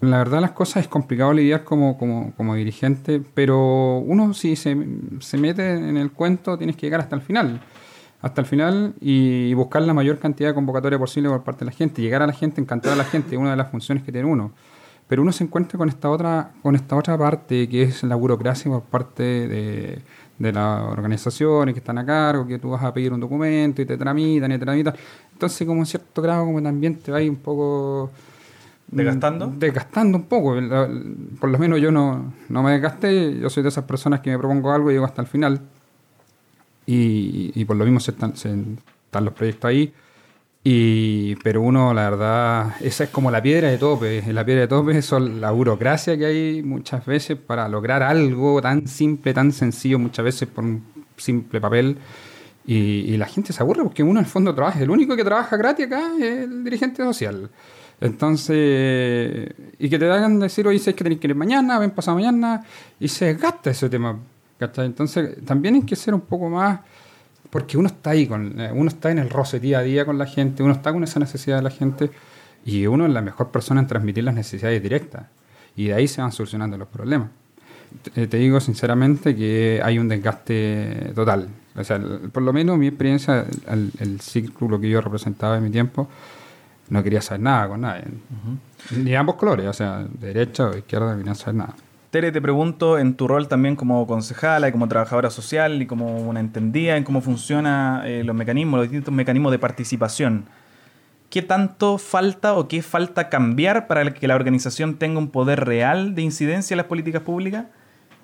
[0.00, 4.76] La verdad las cosas es complicado lidiar como, como, como dirigente, pero uno si se,
[5.20, 7.60] se mete en el cuento tienes que llegar hasta el final,
[8.22, 11.76] hasta el final y buscar la mayor cantidad de convocatoria posible por parte de la
[11.76, 14.26] gente, llegar a la gente, encantar a la gente, una de las funciones que tiene
[14.26, 14.50] uno
[15.06, 18.70] pero uno se encuentra con esta otra con esta otra parte que es la burocracia
[18.70, 20.02] por parte de,
[20.38, 23.86] de las organizaciones que están a cargo, que tú vas a pedir un documento y
[23.86, 24.94] te tramitan y te tramitan.
[25.32, 28.10] Entonces, como en cierto grado, como también te va un poco...
[28.90, 29.52] mm, ¿Desgastando?
[29.56, 30.54] Desgastando un poco.
[31.40, 34.38] Por lo menos yo no, no me desgasté, yo soy de esas personas que me
[34.38, 35.60] propongo algo y llego hasta el final.
[36.86, 38.54] Y, y por lo mismo se están, se-
[39.06, 39.92] están los proyectos ahí.
[40.66, 44.24] Y, pero uno, la verdad, esa es como la piedra de tope.
[44.32, 48.88] La piedra de tope es la burocracia que hay muchas veces para lograr algo tan
[48.88, 50.82] simple, tan sencillo, muchas veces por un
[51.18, 51.98] simple papel.
[52.66, 54.80] Y, y la gente se aburre porque uno en el fondo trabaja.
[54.80, 57.50] El único que trabaja gratis acá es el dirigente social.
[58.00, 62.16] Entonces, y que te hagan decir, oye, sabes que tenés que ir mañana, ven pasado
[62.16, 62.64] mañana,
[62.98, 64.18] y se desgasta ese tema.
[64.58, 64.86] ¿cachai?
[64.86, 66.80] Entonces, también hay que ser un poco más
[67.54, 70.18] porque uno está ahí, con, eh, uno está en el roce día a día con
[70.18, 72.10] la gente, uno está con esa necesidad de la gente
[72.66, 75.26] y uno es la mejor persona en transmitir las necesidades directas
[75.76, 77.28] y de ahí se van solucionando los problemas.
[78.12, 81.46] Te, te digo sinceramente que hay un desgaste total.
[81.76, 85.62] O sea, el- por lo menos mi experiencia, el, el círculo que yo representaba en
[85.62, 86.08] mi tiempo,
[86.88, 88.02] no quería saber nada con nadie.
[88.96, 91.74] Ni de ambos colores, o sea, de derecha o izquierda, no quería saber nada.
[92.14, 96.16] Tere, te pregunto en tu rol también como concejala y como trabajadora social y como
[96.18, 100.44] una entendida en cómo funcionan los mecanismos, los distintos mecanismos de participación.
[101.28, 106.14] ¿qué tanto falta o qué falta cambiar para que la organización tenga un poder real
[106.14, 107.64] de incidencia en las políticas públicas?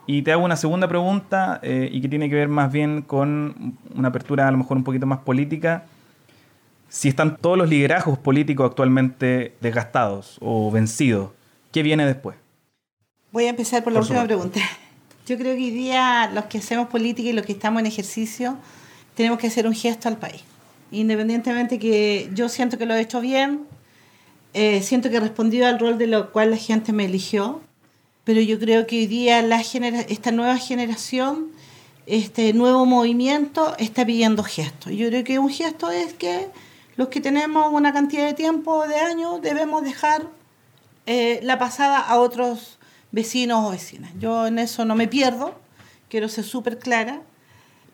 [0.07, 3.77] Y te hago una segunda pregunta eh, y que tiene que ver más bien con
[3.93, 5.83] una apertura a lo mejor un poquito más política.
[6.89, 11.31] Si están todos los liderazgos políticos actualmente desgastados o vencidos,
[11.73, 12.37] ¿qué viene después?
[13.33, 14.51] Voy a empezar por la Por última supuesto.
[14.51, 14.79] pregunta.
[15.27, 18.57] Yo creo que hoy día los que hacemos política y los que estamos en ejercicio
[19.15, 20.43] tenemos que hacer un gesto al país.
[20.91, 23.61] Independientemente que yo siento que lo he hecho bien,
[24.55, 27.61] eh, siento que he respondido al rol de lo cual la gente me eligió,
[28.25, 31.53] pero yo creo que hoy día la genera esta nueva generación,
[32.07, 34.91] este nuevo movimiento está pidiendo gestos.
[34.93, 36.49] Yo creo que un gesto es que
[36.97, 40.27] los que tenemos una cantidad de tiempo, de años, debemos dejar
[41.07, 42.80] eh, la pasada a otros
[43.13, 44.13] vecinos o vecinas.
[44.19, 45.55] Yo en eso no me pierdo,
[46.09, 47.21] quiero ser súper clara.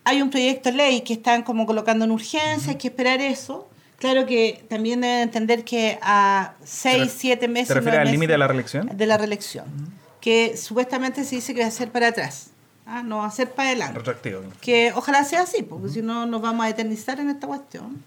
[0.05, 3.69] Hay un proyecto de ley que están como colocando en urgencia, hay que esperar eso.
[3.99, 7.69] Claro que también deben entender que a ¿Te seis, siete meses...
[7.69, 8.91] ¿Te refieres al límite de la reelección?
[8.95, 9.65] De la reelección.
[10.21, 12.51] Que supuestamente se dice que va a ser para atrás,
[12.85, 13.03] ¿ah?
[13.03, 14.43] no va a ser para adelante Retroactivo.
[14.61, 18.03] que ojalá sea así, porque si no nos vamos a eternizar en esta cuestión.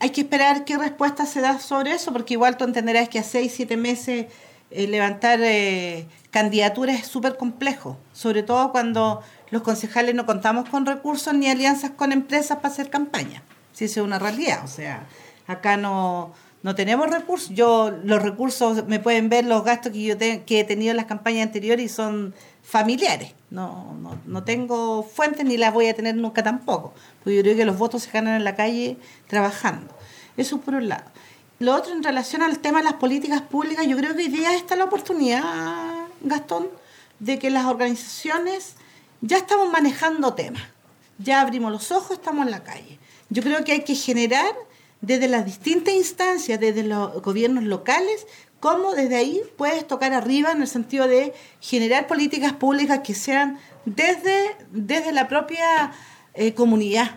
[0.00, 3.22] Hay que esperar qué respuesta se da sobre eso, porque igual tú entenderás que a
[3.22, 4.26] seis, siete meses
[4.70, 10.84] eh, levantar eh, candidaturas es súper complejo, sobre todo cuando los concejales no contamos con
[10.86, 13.42] recursos ni alianzas con empresas para hacer campaña.
[13.72, 15.06] Si es una realidad, o sea,
[15.46, 17.50] acá no, no tenemos recursos.
[17.50, 20.96] Yo los recursos me pueden ver los gastos que yo te- que he tenido en
[20.96, 23.32] las campañas anteriores y son familiares.
[23.50, 26.92] No, no, no tengo fuentes ni las voy a tener nunca tampoco.
[27.22, 29.94] Porque yo creo que los votos se ganan en la calle trabajando.
[30.36, 31.04] Eso por un lado.
[31.60, 34.54] Lo otro en relación al tema de las políticas públicas, yo creo que hoy día
[34.54, 35.42] está la oportunidad,
[36.20, 36.68] Gastón,
[37.18, 38.74] de que las organizaciones
[39.22, 40.62] ya estamos manejando temas.
[41.18, 43.00] Ya abrimos los ojos, estamos en la calle.
[43.28, 44.54] Yo creo que hay que generar
[45.00, 48.28] desde las distintas instancias, desde los gobiernos locales,
[48.60, 53.58] cómo desde ahí puedes tocar arriba en el sentido de generar políticas públicas que sean
[53.84, 55.90] desde, desde la propia
[56.34, 57.16] eh, comunidad.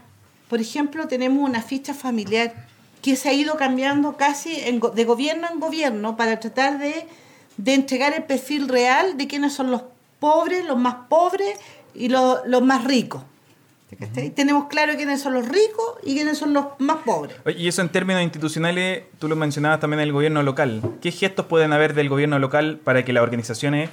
[0.50, 2.71] Por ejemplo, tenemos una ficha familiar
[3.02, 7.08] que se ha ido cambiando casi en de gobierno en gobierno para tratar de,
[7.58, 9.84] de entregar el perfil real de quiénes son los
[10.20, 11.60] pobres, los más pobres
[11.94, 13.24] y los, los más ricos.
[14.36, 17.36] Tenemos claro quiénes son los ricos y quiénes son los más pobres.
[17.58, 20.82] Y eso en términos institucionales, tú lo mencionabas también del gobierno local.
[21.02, 23.90] ¿Qué gestos pueden haber del gobierno local para que las organizaciones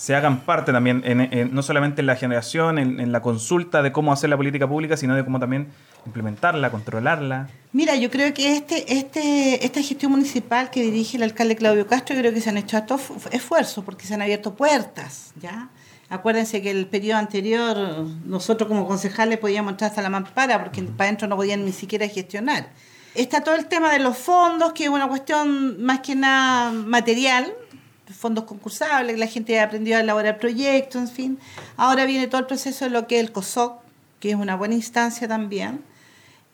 [0.00, 3.82] se hagan parte también, en- en- no solamente en la generación, en, en la consulta
[3.82, 5.68] de cómo hacer la política pública, sino de cómo también
[6.06, 7.48] implementarla, controlarla?
[7.72, 12.14] Mira, yo creo que este, este, esta gestión municipal que dirige el alcalde Claudio Castro,
[12.14, 15.68] yo creo que se han hecho hartos esfuerzos porque se han abierto puertas, ¿ya?
[16.08, 17.76] Acuérdense que el periodo anterior
[18.24, 22.08] nosotros como concejales podíamos entrar hasta la mampara porque para adentro no podían ni siquiera
[22.08, 22.70] gestionar.
[23.14, 27.52] Está todo el tema de los fondos, que es una cuestión más que nada material,
[28.14, 31.38] fondos concursables, la gente ha aprendido a elaborar proyectos, en fin.
[31.76, 33.80] Ahora viene todo el proceso de lo que es el COSOC,
[34.20, 35.82] que es una buena instancia también,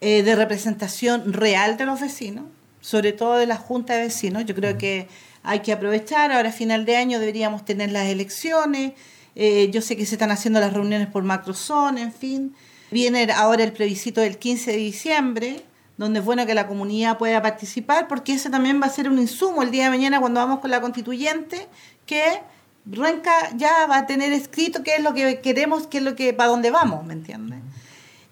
[0.01, 2.45] eh, de representación real de los vecinos,
[2.81, 4.45] sobre todo de la Junta de Vecinos.
[4.45, 5.09] Yo creo que
[5.43, 8.93] hay que aprovechar, ahora a final de año deberíamos tener las elecciones,
[9.35, 12.55] eh, yo sé que se están haciendo las reuniones por macrozona, en fin.
[12.91, 15.63] Viene ahora el plebiscito del 15 de diciembre,
[15.97, 19.19] donde es bueno que la comunidad pueda participar, porque ese también va a ser un
[19.19, 21.69] insumo el día de mañana cuando vamos con la constituyente,
[22.05, 22.23] que
[22.85, 26.33] Renca ya va a tener escrito qué es lo que queremos, qué es lo que,
[26.33, 27.59] para dónde vamos, ¿me entiendes?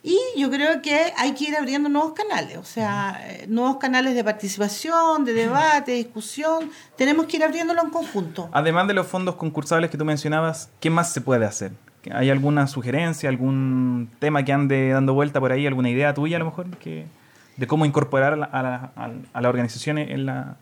[0.06, 4.14] Y yo creo que hay que ir abriendo nuevos canales, o sea, eh, nuevos canales
[4.14, 6.70] de participación, de debate, de discusión.
[6.94, 8.50] Tenemos que ir abriéndolo en conjunto.
[8.52, 11.72] Además de los fondos concursables que tú mencionabas, ¿qué más se puede hacer?
[12.12, 16.38] ¿Hay alguna sugerencia, algún tema que ande dando vuelta por ahí, alguna idea tuya a
[16.38, 17.06] lo mejor que,
[17.56, 18.90] de cómo incorporar a la, a la-
[19.32, 20.56] a organizaciones en la...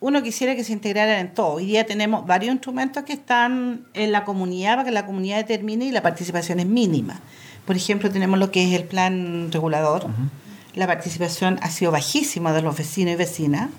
[0.00, 1.54] Uno quisiera que se integraran en todo.
[1.54, 5.86] Hoy día tenemos varios instrumentos que están en la comunidad para que la comunidad determine
[5.86, 7.20] y la participación es mínima.
[7.66, 10.06] Por ejemplo, tenemos lo que es el plan regulador.
[10.74, 13.70] La participación ha sido bajísima de los vecinos y vecinas.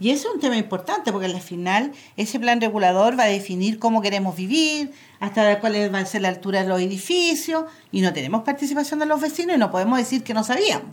[0.00, 3.78] Y eso es un tema importante porque al final ese plan regulador va a definir
[3.78, 8.12] cómo queremos vivir, hasta cuál va a ser la altura de los edificios, y no
[8.12, 10.86] tenemos participación de los vecinos y no podemos decir que no sabíamos.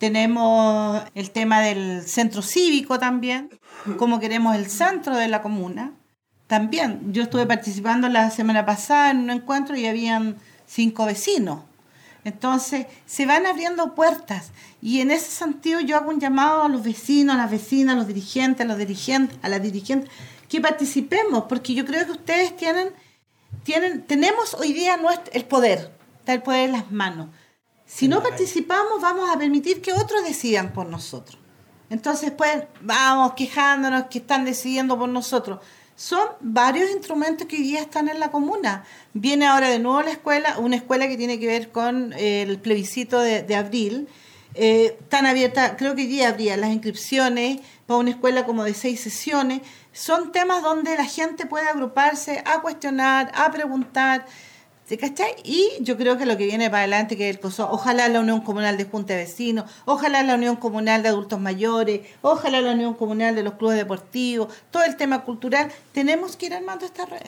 [0.00, 3.50] Tenemos el tema del centro cívico también,
[3.98, 5.92] cómo queremos el centro de la comuna.
[6.46, 11.64] También, yo estuve participando la semana pasada en un encuentro y habían cinco vecinos.
[12.24, 16.82] Entonces, se van abriendo puertas y en ese sentido yo hago un llamado a los
[16.82, 20.10] vecinos, a las vecinas, a los dirigentes, a los dirigentes, a las dirigentes,
[20.48, 22.88] que participemos, porque yo creo que ustedes tienen,
[23.64, 27.28] tienen, tenemos hoy día nuestro, el poder, está el poder en las manos.
[27.92, 31.38] Si no participamos, vamos a permitir que otros decidan por nosotros.
[31.90, 35.58] Entonces, pues, vamos quejándonos que están decidiendo por nosotros.
[35.96, 38.84] Son varios instrumentos que hoy día están en la comuna.
[39.12, 42.60] Viene ahora de nuevo la escuela, una escuela que tiene que ver con eh, el
[42.60, 44.08] plebiscito de, de abril.
[44.54, 48.72] Eh, tan abierta, creo que hoy día habría las inscripciones para una escuela como de
[48.72, 49.62] seis sesiones.
[49.92, 54.26] Son temas donde la gente puede agruparse a cuestionar, a preguntar.
[54.90, 55.36] ¿Te cachai?
[55.44, 58.18] Y yo creo que lo que viene para adelante, que es el COSO, ojalá la
[58.18, 62.72] Unión Comunal de Junta de Vecinos, ojalá la Unión Comunal de Adultos Mayores, ojalá la
[62.72, 67.06] Unión Comunal de los Clubes Deportivos, todo el tema cultural, tenemos que ir armando esta
[67.06, 67.20] red.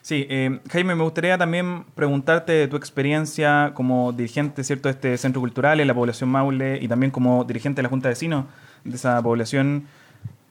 [0.00, 4.88] Sí, eh, Jaime, me gustaría también preguntarte de tu experiencia como dirigente ¿cierto?
[4.88, 8.08] de este centro cultural en la población Maule y también como dirigente de la Junta
[8.08, 8.46] de Vecinos
[8.84, 9.86] de esa población.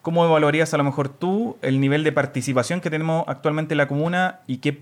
[0.03, 3.87] ¿Cómo evaluarías a lo mejor tú el nivel de participación que tenemos actualmente en la
[3.87, 4.77] comuna y qué,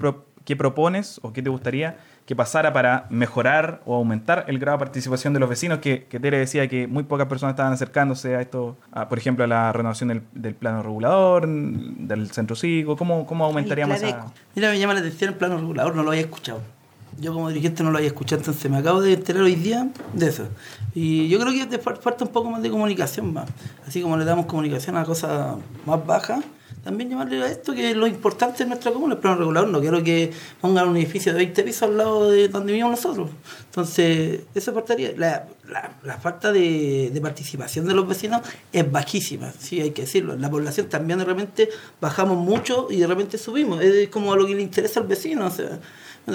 [0.45, 4.85] qué propones o qué te gustaría que pasara para mejorar o aumentar el grado de
[4.85, 5.79] participación de los vecinos?
[5.79, 9.43] Que, que Tere decía que muy pocas personas estaban acercándose a esto, a, por ejemplo,
[9.43, 12.95] a la renovación del, del plano regulador, del centro cívico.
[12.95, 13.99] ¿Cómo, cómo aumentaríamos?
[13.99, 14.31] Clareco.
[14.55, 16.61] Mira, me llama la atención el plano regulador, no lo había escuchado.
[17.19, 20.27] Yo como dirigente no lo había escuchado, entonces me acabo de enterar hoy día de
[20.27, 20.47] eso.
[20.95, 23.49] Y yo creo que falta un poco más de comunicación más.
[23.87, 26.43] Así como le damos comunicación a cosas más bajas,
[26.83, 29.69] también llamarle a esto que lo importante en nuestra comuna, el plano regulador.
[29.69, 33.29] No quiero que pongan un edificio de 20 pisos al lado de donde vivimos nosotros.
[33.65, 35.13] Entonces, eso faltaría.
[35.17, 35.47] La,
[36.03, 38.41] la- falta de, participación de los vecinos
[38.71, 40.35] es bajísima, sí, hay que decirlo.
[40.35, 41.69] La población también de repente
[42.01, 43.81] bajamos mucho y de repente subimos.
[43.81, 45.47] Es como a lo que le interesa al vecino.
[45.47, 45.79] O sea,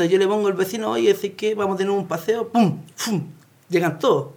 [0.07, 2.81] yo le pongo al vecino, oye, sé que vamos a tener un paseo, ¡pum!
[3.05, 3.23] ¡pum!
[3.69, 4.29] Llegan todos.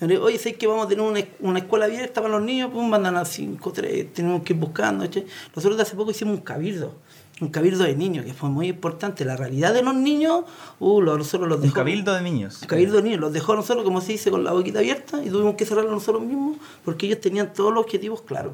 [0.00, 3.16] Oye, sé que vamos a tener una, una escuela abierta para los niños, pum, mandan
[3.16, 5.04] a 5, 3, tenemos que ir buscando.
[5.04, 5.26] ¿cachai?
[5.56, 6.94] Nosotros de hace poco hicimos un cabildo,
[7.40, 9.24] un cabildo de niños, que fue muy importante.
[9.24, 10.44] La realidad de los niños,
[10.78, 11.74] uh, nosotros los Un dejó.
[11.74, 12.62] cabildo de niños.
[12.62, 15.20] Un cabildo de niños, los dejó a nosotros, como se dice, con la boquita abierta
[15.24, 18.52] y tuvimos que cerrarlo nosotros mismos porque ellos tenían todos los objetivos claros.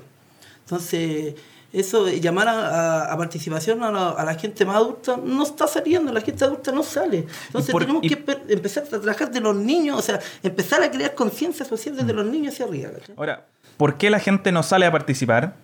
[0.65, 1.35] Entonces,
[1.75, 5.67] eso, de llamar a, a- participación a la, a la gente más adulta no está
[5.67, 7.27] saliendo, la gente adulta no sale.
[7.47, 10.83] Entonces, por- tenemos y- que empe- empezar a trabajar de los niños, o sea, empezar
[10.83, 12.91] a crear conciencia social desde los niños hacia arriba.
[12.99, 13.15] ¿cachai?
[13.19, 15.57] Ahora, ¿por qué la gente no sale a participar?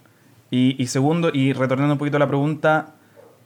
[0.51, 2.95] Y, y segundo, y retornando un poquito a la pregunta,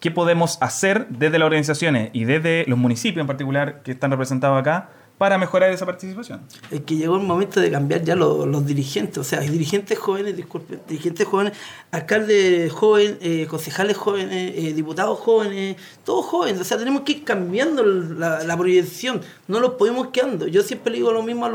[0.01, 4.59] ¿qué podemos hacer desde las organizaciones y desde los municipios en particular que están representados
[4.59, 4.89] acá
[5.25, 6.43] para mejorar esa participación?
[6.71, 10.83] Es que llegó el momento de cambiar ya los, dirigentes, o sea, dirigentes jóvenes, disculpen,
[10.87, 11.55] dirigentes jóvenes,
[11.91, 17.25] alcaldes jóvenes, eh, concejales jóvenes, eh, diputados jóvenes, todos jóvenes, o sea, tenemos que ir
[17.25, 20.47] cambiando la, proyección, no los podemos quedando.
[20.47, 21.49] Yo siempre le digo lo mismo a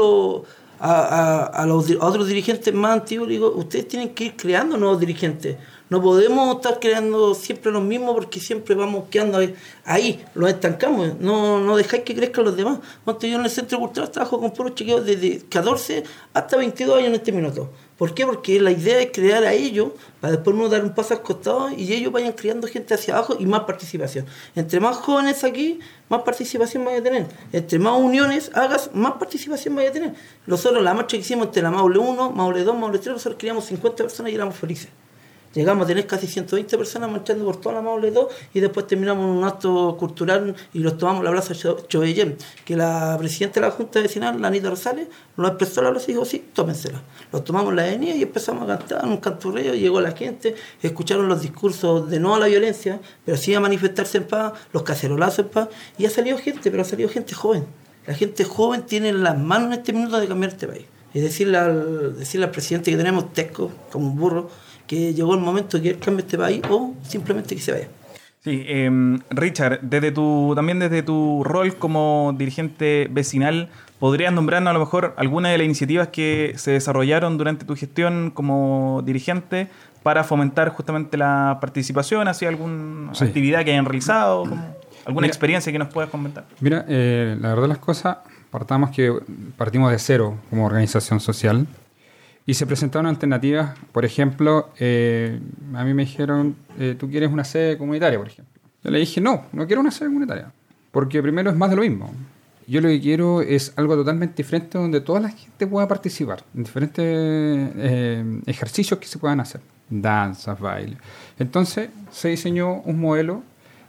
[1.68, 5.58] los, otros dirigentes más antiguos, digo, ustedes tienen que ir creando nuevos dirigentes.
[5.90, 9.40] No podemos estar creando siempre los mismos porque siempre vamos quedando
[9.86, 11.20] ahí, los estancamos.
[11.20, 12.80] No, no dejáis que crezcan los demás.
[13.04, 17.08] Cuando yo en el centro cultural trabajo con puros chiquillos desde 14 hasta 22 años
[17.08, 17.72] en este minuto.
[17.98, 18.26] ¿Por qué?
[18.26, 19.90] Porque la idea es crear a ellos
[20.22, 23.36] para después uno dar un paso al costado y ellos vayan creando gente hacia abajo
[23.40, 24.26] y más participación.
[24.56, 27.26] Entre más jóvenes aquí, más participación vaya a tener.
[27.52, 30.14] Entre más uniones hagas, más participación vaya a tener.
[30.46, 33.66] Nosotros la marcha que hicimos entre la Maule 1, Maule 2, Maule 3, nosotros queríamos
[33.66, 34.90] 50 personas y éramos felices.
[35.54, 39.24] Llegamos a tener casi 120 personas marchando por toda la Maule 2 y después terminamos
[39.26, 43.60] en un acto cultural y los tomamos en la plaza Cho- Chobellén, que la presidenta
[43.60, 45.08] de la Junta Vecinal, la Anita Rosales,
[45.38, 47.02] nos expresó la plaza y dijo, sí, tómensela.
[47.32, 51.28] Los tomamos en la avenida y empezamos a cantar un canturreo, llegó la gente, escucharon
[51.28, 55.40] los discursos de no a la violencia, pero sí a manifestarse en paz, los cacerolazos
[55.40, 57.66] en paz, y ha salido gente, pero ha salido gente joven.
[58.06, 60.86] La gente joven tiene en las manos en este minuto de cambiar este país.
[61.12, 64.50] Y decirle al, decirle al presidente que tenemos tesco, como un burro,
[64.90, 67.88] que llegó el momento que él cambie este país o simplemente que se vaya.
[68.44, 74.74] Sí, em, Richard, desde tu, también desde tu rol como dirigente vecinal, ¿podrías nombrarnos a
[74.74, 79.68] lo mejor alguna de las iniciativas que se desarrollaron durante tu gestión como dirigente
[80.02, 82.28] para fomentar justamente la participación?
[82.28, 83.26] ¿Así alguna Sí.
[83.26, 84.42] actividad que hayan realizado?
[84.44, 84.56] como
[85.06, 85.28] ¿Alguna Mira.
[85.32, 86.46] experiencia que nos puedas comentar?
[86.62, 88.18] Mira, eh, la verdad de las cosas,
[88.52, 89.14] partamos que
[89.58, 91.68] partimos de cero como organización social
[92.50, 93.78] y se presentaron alternativas.
[93.92, 95.40] Por ejemplo, eh,
[95.76, 98.60] a mí me dijeron, eh, ¿tú quieres una sede comunitaria, por ejemplo?
[98.84, 100.52] Yo le dije, no, no quiero una sede comunitaria,
[100.92, 102.12] porque primero es más de lo mismo.
[102.66, 106.64] Yo lo que quiero es algo totalmente diferente donde toda la gente pueda participar en
[106.64, 110.98] diferentes eh, ejercicios que se puedan hacer, danzas, bailes.
[111.38, 113.44] Entonces se diseñó un modelo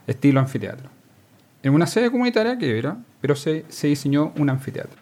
[0.05, 0.87] estilo anfiteatro
[1.63, 5.00] en una sede comunitaria que era, pero se, se diseñó un anfiteatro.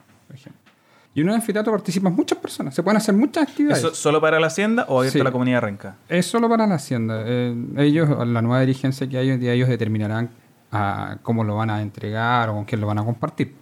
[1.20, 3.84] Y en un anfiteatro participan muchas personas, se pueden hacer muchas actividades.
[3.84, 5.20] ¿Eso solo para la hacienda o abierto Sí.
[5.20, 5.98] a la comunidad renca?
[6.08, 7.24] Es solo para la hacienda.
[7.26, 10.30] Eh, ellos, la nueva dirigencia que hay hoy día, ellos determinarán
[10.72, 13.54] ah, cómo lo van a entregar o con quién lo van a compartir.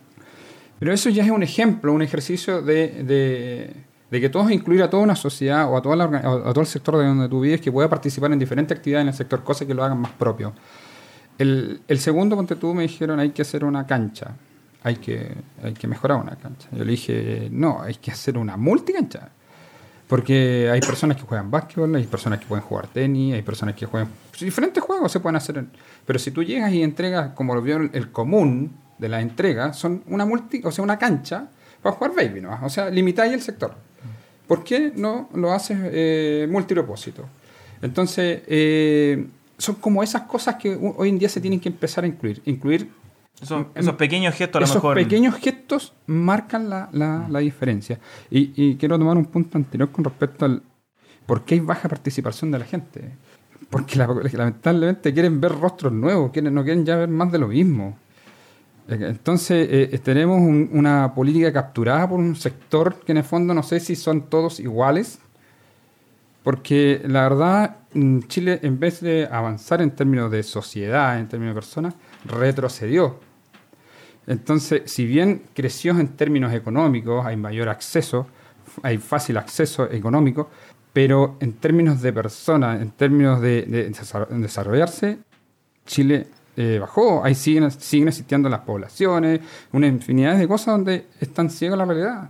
[0.77, 3.73] Pero eso ya es un ejemplo, un ejercicio de, de-
[4.11, 6.21] de que todos incluir a toda una sociedad o a, toda la a
[6.53, 9.13] todo el sector de donde tú vives que pueda participar en diferentes actividades en el
[9.15, 10.53] sector, cosas que lo hagan más propio.
[11.39, 14.35] El, el segundo, ponte tú, me dijeron hay que hacer una cancha,
[14.87, 16.69] hay que, hay que mejorar una cancha.
[16.71, 19.29] Yo le dije, no, hay que hacer una multicancha.
[20.07, 23.85] Porque hay personas que juegan básquetbol, hay personas que pueden jugar tenis, hay personas que
[23.85, 24.09] juegan
[24.45, 25.65] diferentes juegos se pueden hacer.
[26.05, 30.03] Pero si tú llegas y entregas, como lo vio el, común de la entrega, son
[30.07, 31.49] una multi, o sea, una cancha
[31.81, 32.57] para jugar baby, ¿no?
[32.63, 33.75] O sea, limitáis el sector.
[34.47, 37.25] ¿Por qué no lo haces eh, multipropósito?
[37.81, 42.07] Entonces, eh, son como esas cosas que hoy en día se tienen que empezar a
[42.07, 42.41] incluir.
[42.45, 42.89] Incluir
[43.41, 44.95] Esos, esos pequeños gestos a lo esos mejor.
[44.95, 47.99] pequeños gestos marcan la, la- la diferencia.
[48.31, 50.63] Y, y quiero tomar un punto anterior con respecto al
[51.25, 53.11] por qué hay baja participación de la gente.
[53.69, 57.47] Porque la- lamentablemente quieren ver rostros nuevos, quieren, no quieren ya ver más de lo
[57.47, 57.97] mismo.
[58.87, 63.53] Eh, Entonces eh, tenemos un- una política capturada por un sector que en el fondo
[63.53, 65.19] no sé si son todos iguales,
[66.43, 71.53] porque la verdad mm, Chile en vez de avanzar en términos de sociedad, en términos
[71.53, 71.93] de personas,
[72.25, 73.19] retrocedió.
[74.27, 78.27] Entonces, si bien creció en términos económicos, hay mayor acceso,
[78.83, 80.49] hay fácil acceso económico,
[80.93, 85.19] pero en términos de personas, en términos de, de desar- desarrollarse,
[85.85, 87.23] Chile eh, bajó.
[87.23, 89.39] Ahí siguen, siguen existiendo las poblaciones,
[89.71, 92.29] una infinidad de cosas donde están ciegos la realidad.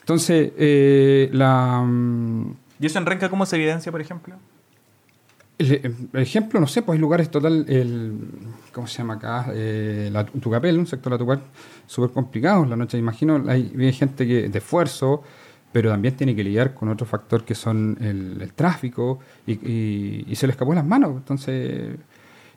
[0.00, 4.34] Entonces, eh, la, mm, ¿Y eso en Renca cómo se evidencia, por ejemplo?
[5.58, 8.18] El, ejemplo, no sé, pues hay lugares total, el,
[8.72, 9.46] ¿cómo se llama acá?
[9.52, 11.44] Eh, la Tucapel, un sector de la Tucapel
[11.86, 12.64] súper complicado.
[12.64, 15.22] La noche, imagino, hay, gente que de esfuerzo,
[15.72, 20.52] pero también tiene que lidiar con otro factor que son el, tráfico y, se le
[20.52, 21.16] escapó las manos.
[21.16, 21.96] Entonces,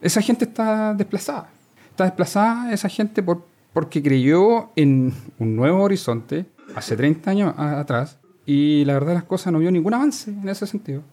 [0.01, 1.49] esa gente está desplazada.
[1.89, 8.17] Está desplazada esa gente por, porque creyó en un nuevo horizonte hace 30 años atrás
[8.45, 11.03] y la verdad las cosas no vio ningún avance en ese sentido.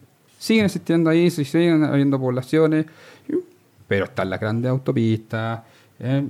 [0.42, 2.87] Siguen existiendo ahí, siguen habiendo poblaciones,
[3.87, 5.61] pero están las grandes autopistas.
[6.00, 6.26] eh,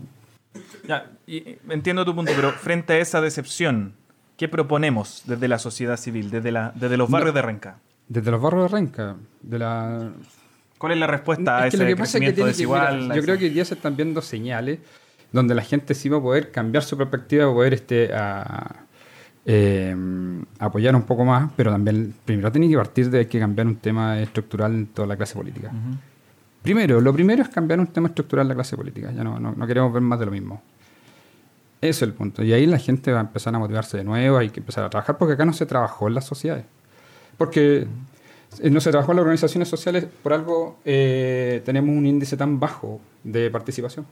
[0.87, 3.95] Ya, y- entiendo tu punto, pero frente a esa decepción,
[4.37, 7.79] ¿qué proponemos desde la sociedad civil, desde, la, desde los barrios de Renca?
[8.07, 10.11] desde los barrios de Renca, de la,
[10.77, 13.03] ¿Cuál es la respuesta a que ese lo que pasa es que crecimiento que- desigual?
[13.05, 14.81] mira, yo creo que hoy día se están viendo señales
[15.33, 18.85] donde la gente sí va a poder cambiar su perspectiva, va a poder este, a-
[19.45, 19.97] eh,
[20.59, 24.21] apoyar un poco más, pero también primero tiene que partir de que cambiar un tema
[24.21, 25.73] estructural en toda la clase política.
[26.63, 29.11] Primero, lo primero es cambiar un tema estructural en la clase política.
[29.11, 30.63] Ya no, no, no queremos ver más de lo mismo.
[31.81, 32.45] Ese es el punto.
[32.45, 34.91] Y ahí la gente va a empezar a motivarse de nuevo, hay que empezar a
[34.91, 36.65] trabajar, porque acá no se trabajó en las sociedades.
[37.37, 37.89] Porque
[38.61, 42.61] eh, no se trabajó en las organizaciones sociales, por algo eh, tenemos un índice tan
[42.61, 44.07] bajo de participación.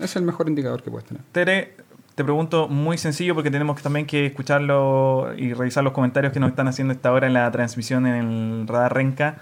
[0.00, 1.22] Es el mejor indicador que puedes tener.
[1.30, 1.76] Tere,
[2.18, 6.50] te pregunto muy sencillo porque tenemos también que escucharlo y revisar los comentarios que nos
[6.50, 9.36] están haciendo esta hora en la transmisión en el Radar Renca.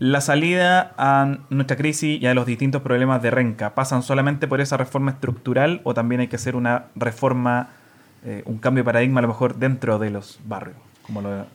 [0.00, 4.60] La salida a nuestra crisis y a los distintos problemas de Renca, ¿pasan solamente por
[4.60, 7.68] esa reforma estructural o también hay que hacer una reforma,
[8.24, 10.76] eh, un cambio de paradigma a lo mejor dentro de los barrios?
[11.02, 11.46] Como lo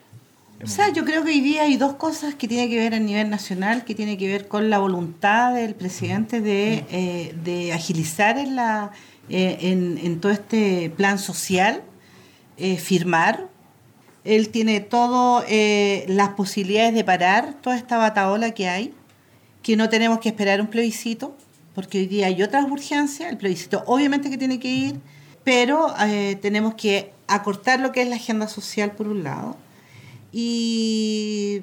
[0.64, 3.00] O sea, yo creo que hoy día hay dos cosas que tienen que ver a
[3.00, 8.38] nivel nacional, que tiene que ver con la voluntad del presidente de, eh, de agilizar
[8.38, 8.94] en, la,
[9.30, 11.84] eh, en, en todo este plan social,
[12.58, 13.48] eh, firmar.
[14.26, 15.46] Él tiene todas
[16.08, 18.94] las posibilidades de parar toda esta bataola que hay,
[19.64, 21.36] que no tenemos que esperar un plebiscito,
[21.74, 25.00] porque hoy día hay otras urgencias, el plebiscito obviamente que tiene que ir,
[25.44, 29.56] pero eh, tenemos que acortar lo que es la agenda social por un lado.
[30.32, 31.62] Y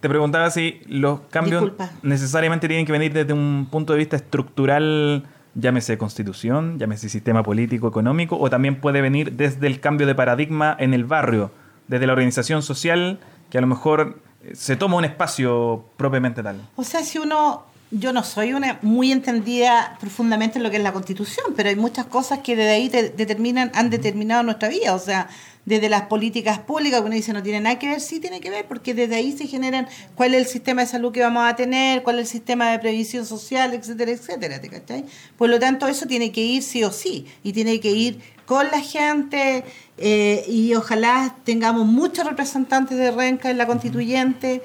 [0.00, 1.92] Te preguntaba si los cambios Disculpa.
[2.02, 7.88] necesariamente tienen que venir desde un punto de vista estructural, llámese constitución, llámese sistema político,
[7.88, 11.50] económico, o también puede venir desde el cambio de paradigma en el barrio,
[11.88, 13.18] desde la organización social,
[13.50, 16.60] que a lo mejor eh, se toma un espacio propiamente tal.
[16.76, 20.82] O sea, si uno, yo no soy una muy entendida profundamente en lo que es
[20.82, 24.94] la constitución, pero hay muchas cosas que desde ahí te- determinan, han determinado nuestra vida.
[24.94, 25.28] O sea,
[25.68, 28.48] desde las políticas públicas que uno dice no tiene nada que ver, sí tiene que
[28.48, 31.54] ver, porque desde ahí se generan cuál es el sistema de salud que vamos a
[31.56, 35.04] tener, cuál es el sistema de previsión social, etcétera, etcétera, ¿te cachai?
[35.36, 38.66] Por lo tanto, eso tiene que ir sí o sí, y tiene que ir con
[38.68, 39.62] la gente,
[39.98, 44.62] eh, y ojalá tengamos muchos representantes de Renca en la constituyente,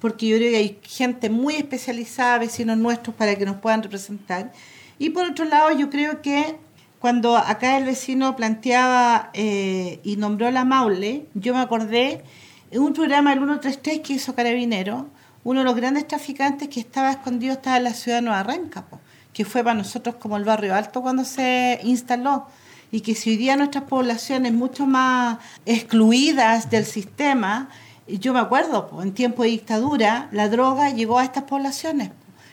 [0.00, 4.52] porque yo creo que hay gente muy especializada, vecinos nuestros, para que nos puedan representar.
[4.98, 6.56] Y por otro lado, yo creo que
[7.02, 12.22] cuando acá el vecino planteaba eh, y nombró la Maule, yo me acordé
[12.70, 15.08] en un programa del 133 que hizo Carabinero,
[15.42, 18.86] uno de los grandes traficantes que estaba escondido estaba en la ciudad de Nueva Renca,
[18.86, 19.00] po,
[19.32, 22.46] que fue para nosotros como el barrio alto cuando se instaló.
[22.92, 27.68] y que si hoy día nuestras poblaciones mucho más excluidas del sistema,
[28.06, 32.12] yo me acuerdo, po, en tiempo de dictadura, la droga llegó a estas poblaciones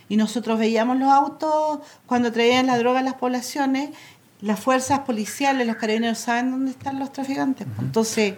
[0.10, 3.92] y nosotros veíamos los autos cuando traían la droga a las poblaciones,
[4.42, 7.68] las fuerzas policiales, los carabineros saben dónde están los traficantes.
[7.80, 8.36] Entonces,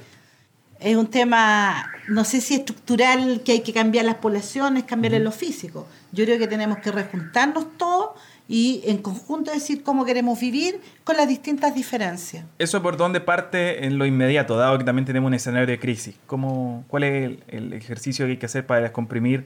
[0.79, 5.23] es un tema, no sé si estructural, que hay que cambiar las poblaciones, cambiar en
[5.23, 5.87] lo físico.
[6.11, 8.11] Yo creo que tenemos que rejuntarnos todos
[8.47, 12.45] y en conjunto decir cómo queremos vivir con las distintas diferencias.
[12.57, 16.15] ¿Eso por dónde parte en lo inmediato, dado que también tenemos un escenario de crisis?
[16.25, 19.45] ¿Cómo, ¿Cuál es el, el ejercicio que hay que hacer para descomprimir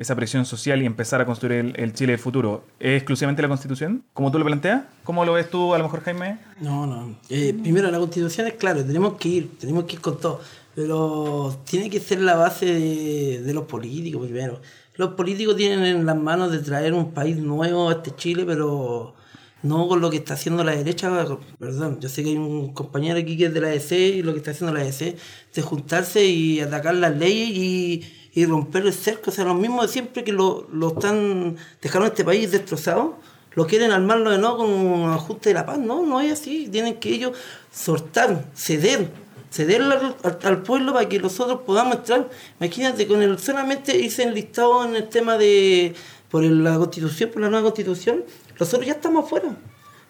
[0.00, 2.64] esa presión social y empezar a construir el, el Chile del futuro?
[2.80, 4.84] ¿Es exclusivamente la Constitución, como tú lo planteas?
[5.04, 6.38] ¿Cómo lo ves tú, a lo mejor, Jaime?
[6.58, 7.16] No, no.
[7.28, 10.40] Eh, primero, la constitución es claro, tenemos que ir, tenemos que ir con todo.
[10.74, 14.62] Pero tiene que ser la base de, de los políticos primero.
[14.96, 19.14] Los políticos tienen en las manos de traer un país nuevo a este Chile, pero
[19.62, 21.10] no con lo que está haciendo la derecha.
[21.58, 24.32] Perdón, yo sé que hay un compañero aquí que es de la EC y lo
[24.32, 25.16] que está haciendo la EC
[25.54, 29.30] de juntarse y atacar las leyes y, y romper el cerco.
[29.30, 33.18] O sea, los mismos de siempre que lo, lo están dejaron este país destrozado
[33.54, 35.78] lo quieren armarlo de nuevo con un ajuste de la paz.
[35.78, 36.68] No, no es así.
[36.70, 37.36] Tienen que ellos
[37.72, 39.10] soltar, ceder,
[39.50, 42.28] ceder al, pueblo para que nosotros podamos entrar.
[42.60, 45.94] Imagínate, con el solamente irse enlistado en el tema de
[46.30, 48.24] por la constitución, por la nueva constitución,
[48.58, 49.56] nosotros ya estamos afuera.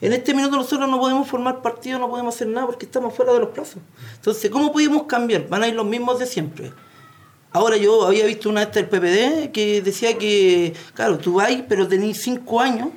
[0.02, 3.32] En este minuto nosotros no podemos formar partido, no podemos hacer nada porque estamos fuera
[3.32, 3.78] de los plazos.
[4.16, 5.48] Entonces, ¿cómo podemos cambiar?
[5.48, 6.72] Van a ir los mismos de siempre.
[7.52, 11.88] Ahora yo había visto una esta del PPD que decía que, claro, tú vas, pero
[11.88, 12.90] tenés cinco años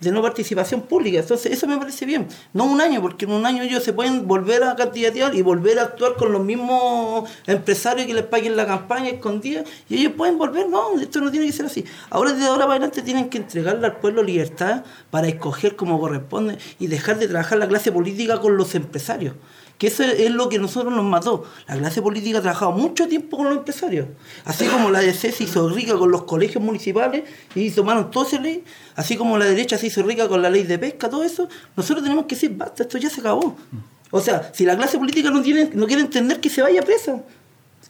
[0.00, 1.18] de no participación pública.
[1.18, 2.26] Entonces, eso me parece bien.
[2.52, 5.78] No un año, porque en un año ellos se pueden volver a candidatear y volver
[5.78, 10.38] a actuar con los mismos empresarios que les paguen la campaña escondida y ellos pueden
[10.38, 10.68] volver.
[10.68, 11.84] No, esto no tiene que ser así.
[12.08, 16.58] Ahora, desde ahora para adelante, tienen que entregarle al pueblo libertad para escoger como corresponde
[16.78, 19.34] y dejar de trabajar la clase política con los empresarios.
[19.80, 21.46] Que eso es lo que nosotros nos mató.
[21.66, 24.08] La clase política ha trabajado mucho tiempo con los empresarios.
[24.44, 27.24] Así como la DC se hizo rica con los colegios municipales
[27.54, 28.62] y tomaron toda esa ley,
[28.94, 32.02] así como la derecha se hizo rica con la ley de pesca, todo eso, nosotros
[32.02, 33.56] tenemos que decir, basta, esto ya se acabó.
[34.10, 37.22] O sea, si la clase política no, tiene, no quiere entender que se vaya presa,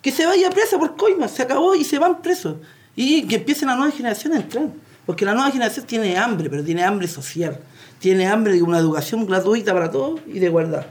[0.01, 2.59] que se vaya presa por coima, se acabó y se van presos.
[2.95, 4.69] Y que empiece la nueva generación a entrar.
[5.07, 7.59] Porque la nueva generación tiene hambre, pero tiene hambre social.
[7.99, 10.87] Tiene hambre de una educación gratuita para todos y de igualdad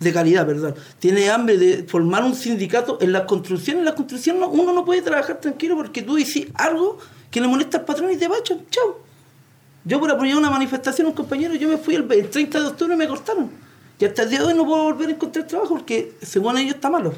[0.00, 0.74] de calidad, perdón.
[0.98, 3.78] Tiene hambre de formar un sindicato en la construcción.
[3.78, 6.98] En la construcción no- uno no puede trabajar tranquilo porque tú dices algo
[7.30, 8.60] que le molesta al patrón y te vachan.
[8.70, 8.98] Chao.
[9.84, 12.94] Yo por apoyar una manifestación, un compañero, yo me fui el, el 30 de octubre
[12.94, 13.50] y me cortaron.
[13.98, 16.74] Y hasta el día de hoy no puedo volver a encontrar trabajo porque según ellos
[16.76, 17.12] está malo.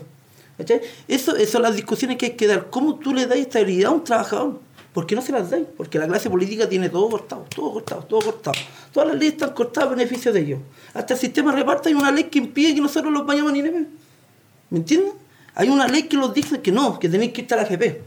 [1.08, 2.68] Eso, eso son las discusiones que hay que dar.
[2.70, 4.60] ¿Cómo tú le das estabilidad a un trabajador?
[4.92, 5.66] ¿Por qué no se las dais?
[5.76, 8.58] Porque la clase política tiene todo cortado, todo cortado, todo cortado.
[8.92, 10.60] Todas las leyes están cortadas a beneficio de ellos.
[10.94, 13.86] Hasta el sistema reparta hay una ley que impide que nosotros los vayamos a Nineveh.
[14.70, 15.12] ¿Me entiendes?
[15.54, 18.02] Hay una ley que los dice que no, que tenéis que ir a la AFP.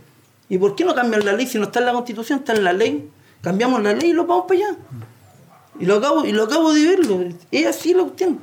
[0.49, 2.63] ¿Y por qué no cambian la ley si no está en la constitución, está en
[2.63, 3.09] la ley?
[3.41, 4.77] Cambiamos la ley y los vamos para allá.
[5.79, 7.29] Y lo acabo, y lo acabo de verlo.
[7.51, 8.39] Es así la cuestión.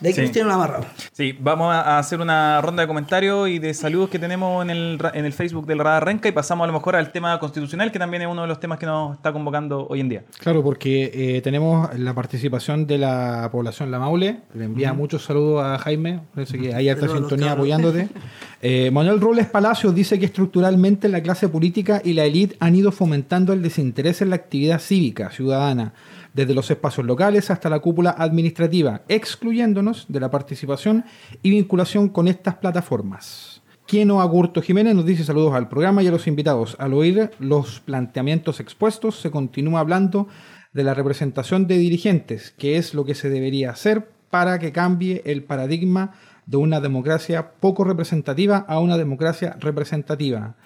[0.00, 0.32] De aquí Sí.
[0.32, 0.84] tienen amarrado.
[1.12, 4.98] Sí, vamos a hacer una ronda de comentarios y de saludos que tenemos en el,
[5.14, 7.98] en el Facebook del Radar Renca y pasamos a lo mejor al tema constitucional, que
[7.98, 10.24] también es uno de los temas que nos está convocando hoy en día.
[10.40, 14.40] Claro, porque eh, tenemos la participación de la población La Maule.
[14.54, 16.20] Le envía muchos saludos a Jaime.
[16.34, 18.08] Parece que hay alta sintonía apoyándote.
[18.62, 22.90] Eh, Manuel Robles Palacios dice que estructuralmente la clase política y la élite han ido
[22.90, 25.92] fomentando el desinterés en la actividad cívica ciudadana,
[26.36, 31.06] desde los espacios locales hasta la cúpula administrativa, excluyéndonos de la participación
[31.42, 33.62] y vinculación con estas plataformas.
[33.86, 36.76] Quieno Agurto Jiménez nos dice saludos al programa y a los invitados.
[36.78, 40.28] Al oír los planteamientos expuestos, se continúa hablando
[40.74, 45.22] de la representación de dirigentes, que es lo que se debería hacer para que cambie
[45.24, 46.12] el paradigma
[46.44, 50.56] de una democracia poco representativa a una democracia representativa.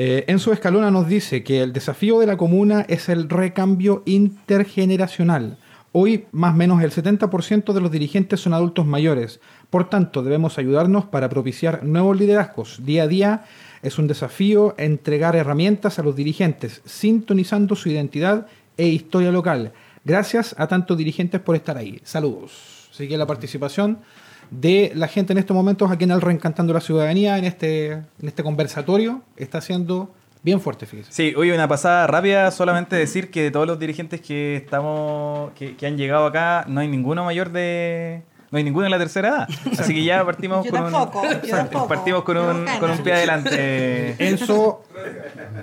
[0.00, 5.58] Eh, Enzo Escalona nos dice que el desafío de la comuna es el recambio intergeneracional.
[5.90, 9.40] Hoy, más o menos el 70% de los dirigentes son adultos mayores.
[9.70, 12.80] Por tanto, debemos ayudarnos para propiciar nuevos liderazgos.
[12.84, 13.44] Día a día
[13.82, 18.46] es un desafío entregar herramientas a los dirigentes, sintonizando su identidad
[18.76, 19.72] e historia local.
[20.04, 22.00] Gracias a tantos dirigentes por estar ahí.
[22.04, 22.88] Saludos.
[22.92, 23.98] Así que la participación
[24.50, 28.04] de la gente en estos momentos aquí en el Reencantando la Ciudadanía, en este, en
[28.22, 31.12] este conversatorio, está siendo bien fuerte, fíjese.
[31.12, 35.76] Sí, hoy una pasada rápida, solamente decir que de todos los dirigentes que estamos, que,
[35.76, 39.28] que han llegado acá, no hay ninguno mayor de, no hay ninguno en la tercera
[39.28, 39.48] edad.
[39.78, 41.88] Así que ya partimos Yo con tampoco, un, yo tampoco.
[41.88, 44.14] partimos con un, con un pie adelante.
[44.28, 44.84] Enzo,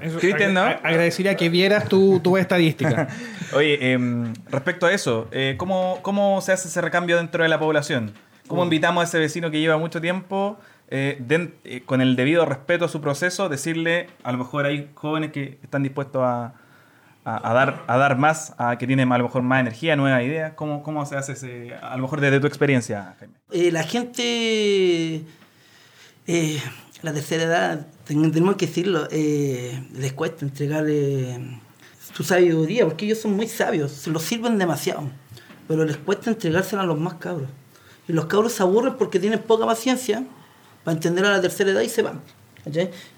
[0.01, 0.61] Enzo, Cristian, ¿no?
[0.61, 3.07] ag- agradecería que vieras tu, tu estadística.
[3.55, 7.57] Oye, em, respecto a eso, eh, ¿cómo, ¿cómo se hace ese recambio dentro de la
[7.59, 8.11] población?
[8.47, 10.57] ¿Cómo invitamos a ese vecino que lleva mucho tiempo,
[10.89, 11.19] eh,
[11.63, 15.57] eh, con el debido respeto a su proceso, decirle, a lo mejor hay jóvenes que
[15.63, 16.53] están dispuestos a,
[17.25, 20.21] a- a dar, a dar más, a que tienen a lo mejor más energía, nuevas
[20.23, 20.53] ideas?
[20.55, 23.33] ¿Cómo, cómo se hace ese, a lo mejor desde tu experiencia, Jaime?
[23.51, 25.23] Eh, la gente,
[27.01, 30.85] la tercera edad, ten- tenemos que decirlo, les cuesta entregar
[32.13, 35.09] su sabiduría, porque ellos son muy sabios, se los sirven demasiado,
[35.67, 37.49] pero les cuesta entregársela a los más cabros.
[38.07, 40.23] Y los cabros se aburren porque tienen poca paciencia
[40.83, 42.21] para entender a la tercera edad y se van.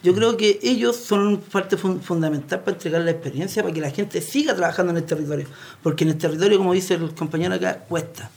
[0.03, 3.91] Yo creo que ellos son parte fun- fundamental para entregar la experiencia, para que la
[3.91, 5.47] gente siga trabajando en el territorio.
[5.81, 8.29] Porque en el territorio, como dice el compañero acá, cuesta.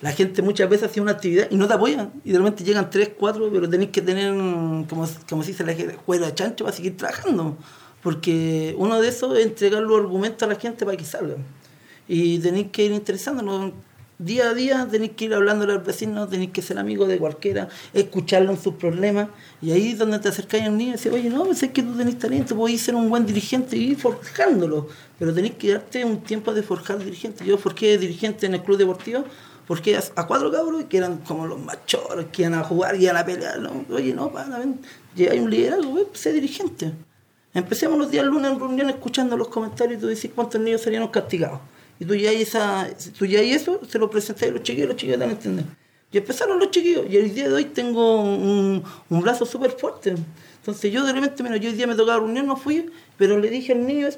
[0.00, 2.12] La gente muchas veces hace una actividad y no te apoyan.
[2.24, 4.86] Y de repente llegan tres, cuatro, pero tenéis que tener, como,
[5.28, 5.74] como se dice la
[6.04, 7.56] cuero de chancho para seguir trabajando.
[8.02, 11.44] Porque uno de esos es entregar los argumentos a la gente para que salgan.
[12.08, 13.72] Y tenéis que ir interesándonos.
[14.18, 17.68] Día a día tenéis que ir hablando al vecino, tenéis que ser amigo de cualquiera,
[17.92, 19.28] escucharlo sus problemas.
[19.60, 21.82] Y ahí es donde te acercáis a un niño y decís, oye, no, pensé que
[21.82, 24.88] tú tenés talento, podéis ser un buen dirigente y ir forjándolo.
[25.18, 27.44] Pero tenéis que darte un tiempo de forjar dirigente.
[27.44, 29.24] Yo forjé dirigente en el club deportivo
[29.66, 33.16] porque a, cuatro cabros que eran como los machoros, que iban a jugar, que iban
[33.16, 33.58] a pelear.
[33.58, 33.84] ¿no?
[33.90, 34.80] Oye, no, pana, ven,
[35.16, 36.92] hay un liderazgo, ven, sé dirigente.
[37.52, 41.06] Empecemos los días lunes en reunión escuchando los comentarios y tú decís cuántos niños serían
[41.08, 41.60] castigados.
[41.98, 44.88] Y tú ya hay esa, tú ya hay eso, se lo presenté a los chiquillos,
[44.88, 45.64] los chiquillos te van a entender.
[46.10, 50.14] Y empezaron los chiquillos, y el día de hoy tengo un, un brazo súper fuerte.
[50.58, 53.50] Entonces yo de repente, mira, yo hoy día me tocaba reunión, no fui, pero le
[53.50, 54.08] dije al niño,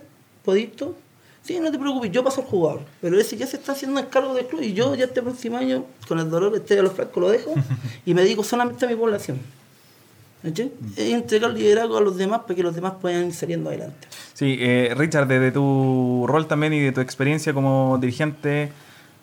[0.45, 0.95] ¿podito?
[1.43, 2.81] Sí, no te preocupes, yo paso al jugador.
[3.01, 5.57] Pero ese ya se está haciendo el cargo del club y yo ya este próximo
[5.57, 7.55] año, con el dolor este de los francos, lo dejo
[8.05, 9.39] y me dedico solamente a mi población.
[10.47, 10.79] ¿Entiendes?
[10.97, 14.07] Es entregar liderazgo a los demás para que los demás puedan ir saliendo adelante.
[14.33, 18.71] Sí, eh, Richard, desde tu rol también y de tu experiencia como dirigente,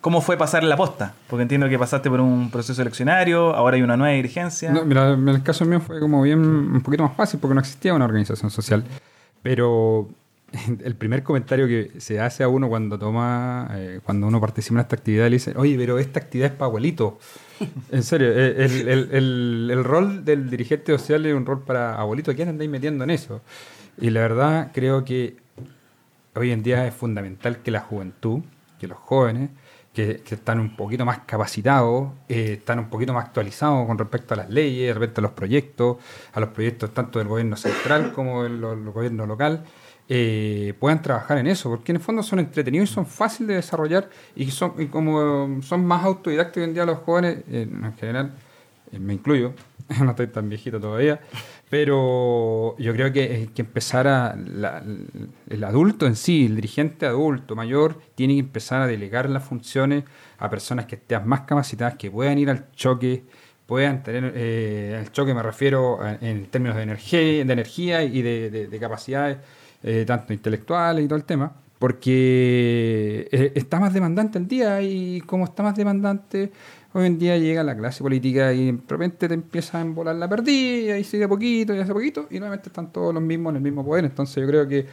[0.01, 1.13] ¿cómo fue pasar la posta?
[1.29, 4.71] Porque entiendo que pasaste por un proceso eleccionario, ahora hay una nueva dirigencia.
[4.71, 7.61] No, mira, en el caso mío fue como bien un poquito más fácil porque no
[7.61, 8.83] existía una organización social.
[9.41, 10.09] Pero
[10.83, 14.81] el primer comentario que se hace a uno cuando toma, eh, cuando uno participa en
[14.81, 17.13] esta actividad, le dice, oye, pero esta actividad es para abuelitos.
[17.91, 18.65] En serio, eh,
[19.11, 22.35] el, rol del dirigente social es un rol para abuelitos.
[22.35, 23.41] ¿Quién andáis metiendo en eso?
[23.99, 25.37] Y la verdad, creo que
[26.35, 28.41] hoy en día es fundamental que la juventud,
[28.79, 29.49] que los jóvenes,
[29.93, 34.37] que, están un poquito más capacitados, eh, están un poquito más actualizados con respecto a
[34.37, 35.97] las leyes, respecto a los proyectos,
[36.33, 39.63] a los proyectos tanto del gobierno central como del gobierno local,
[40.09, 43.55] eh, puedan trabajar en eso, porque en el fondo son entretenidos y son fáciles de
[43.55, 47.93] desarrollar y, son, y como son más autodidactos hoy en día los jóvenes, eh, en
[47.95, 48.33] general,
[48.91, 49.53] eh, me incluyo,
[50.01, 51.21] no estoy tan viejito todavía,
[51.69, 54.35] pero yo creo que que empezar a.
[55.49, 60.03] el adulto en sí, el dirigente adulto mayor, tiene que empezar a delegar las funciones
[60.37, 63.23] a personas que estén más capacitadas, que puedan ir al choque,
[63.65, 64.33] puedan tener.
[64.35, 68.67] Eh, al choque me refiero a- en términos de energía, de energía y de, de-
[68.67, 69.37] de capacidades,
[69.83, 71.53] eh, tanto intelectuales y todo el tema.
[71.79, 76.51] Porque eh, está más demandante el día y como está más demandante,
[76.93, 80.29] hoy en día llega la clase política y de repente te empieza a embolar la
[80.29, 83.61] perdida y sigue poquito y hace poquito y nuevamente están todos los mismos en el
[83.63, 84.05] mismo poder.
[84.05, 84.85] Entonces yo creo que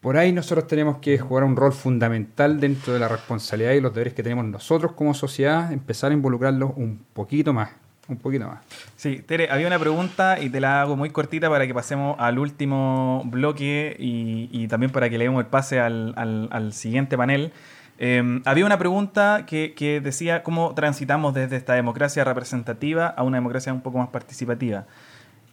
[0.00, 3.92] por ahí nosotros tenemos que jugar un rol fundamental dentro de la responsabilidad y los
[3.92, 7.70] deberes que tenemos nosotros como sociedad, empezar a involucrarlos un poquito más,
[8.08, 8.60] un poquito más.
[8.96, 12.38] Sí, Tere, había una pregunta y te la hago muy cortita para que pasemos al
[12.38, 17.16] último bloque y, y también para que le demos el pase al, al- al siguiente
[17.16, 17.52] panel.
[18.02, 23.36] Eh, había una pregunta que, que decía cómo transitamos desde esta democracia representativa a una
[23.36, 24.86] democracia un poco más participativa.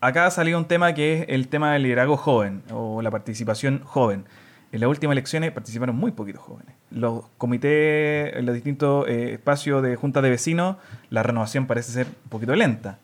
[0.07, 3.81] Acá ha salido un tema que es el tema del liderazgo joven o la participación
[3.83, 4.23] joven.
[4.71, 6.75] En las últimas elecciones participaron muy poquitos jóvenes.
[6.91, 10.77] Los comités, los distintos eh, espacios de juntas de vecinos,
[11.09, 12.99] la renovación parece ser un poquito lenta.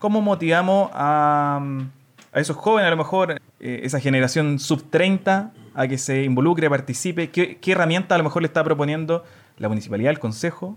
[0.00, 1.88] ¿Cómo motivamos a, mm,
[2.32, 7.30] esos jóvenes, a lo mejor eh, esa generación sub-30, a que se involucre, participe?
[7.30, 9.22] ¿Qué, qué herramienta a lo mejor le está proponiendo
[9.56, 10.76] la municipalidad, el consejo?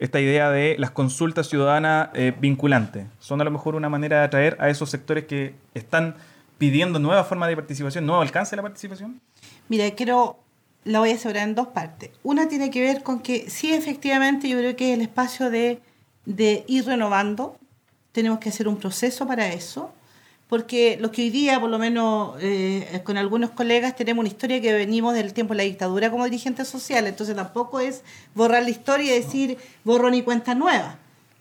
[0.00, 3.06] Esta idea de las consultas ciudadanas eh, vinculantes.
[3.18, 6.16] ¿Son a lo mejor una manera de atraer a esos sectores que están
[6.56, 9.20] pidiendo nuevas formas de participación, nuevo alcance de la participación?
[9.68, 10.38] Mira, quiero,
[10.84, 12.10] la voy a separar en dos partes.
[12.22, 15.82] Una tiene que ver con que sí, efectivamente, yo creo que es el espacio de,
[16.24, 17.58] de ir renovando.
[18.12, 19.92] Tenemos que hacer un proceso para eso.
[20.50, 24.60] Porque los que hoy día, por lo menos eh, con algunos colegas, tenemos una historia
[24.60, 28.02] que venimos del tiempo de la dictadura como dirigentes sociales, entonces tampoco es
[28.34, 30.98] borrar la historia y decir borro ni cuenta nueva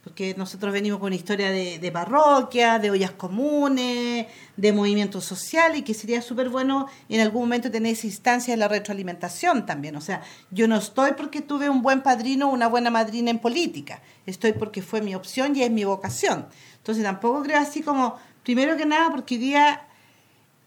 [0.10, 4.26] porque nosotros venimos con una historia de, de de ollas comunes,
[4.58, 8.58] de movimiento social y que sería súper bueno en algún momento tener esa instancia de
[8.58, 9.96] la retroalimentación también.
[9.96, 13.38] O sea, yo no estoy porque tuve un buen padrino o una buena madrina en
[13.38, 16.48] política, estoy porque fue mi opción y es mi vocación.
[16.78, 19.86] Entonces tampoco creo así como, primero que nada, porque hoy día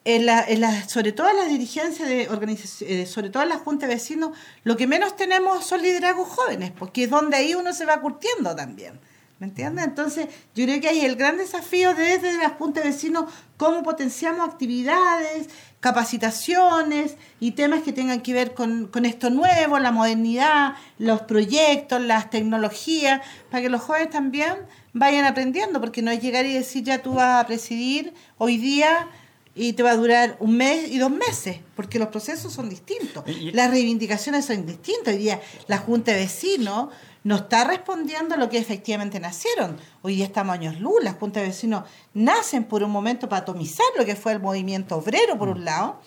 [0.04, 3.48] en la, en la, sobre todo en las dirigencias de organizaciones, eh, sobre todo en
[3.48, 7.56] la Junta de Vecinos, lo que menos tenemos son liderazgos jóvenes, porque es donde ahí
[7.56, 9.00] uno se va curtiendo también.
[9.42, 9.84] ¿Me entiendes?
[9.84, 13.24] Entonces, yo creo que hay el gran desafío desde la Junta de Vecinos,
[13.56, 15.48] cómo potenciamos actividades,
[15.80, 22.00] capacitaciones y temas que tengan que ver con, con esto nuevo, la modernidad, los proyectos,
[22.00, 23.20] las tecnologías,
[23.50, 24.54] para que los jóvenes también
[24.92, 29.08] vayan aprendiendo, porque no es llegar y decir ya tú vas a presidir hoy día
[29.56, 33.24] y te va a durar un mes y dos meses, porque los procesos son distintos,
[33.52, 35.14] las reivindicaciones son distintas.
[35.14, 36.90] Hoy día la Junta de Vecinos
[37.24, 39.78] no está respondiendo a lo que efectivamente nacieron.
[40.02, 43.86] Hoy día estamos años luz, las juntas de vecinos nacen por un momento para atomizar
[43.96, 46.00] lo que fue el movimiento obrero, por un lado,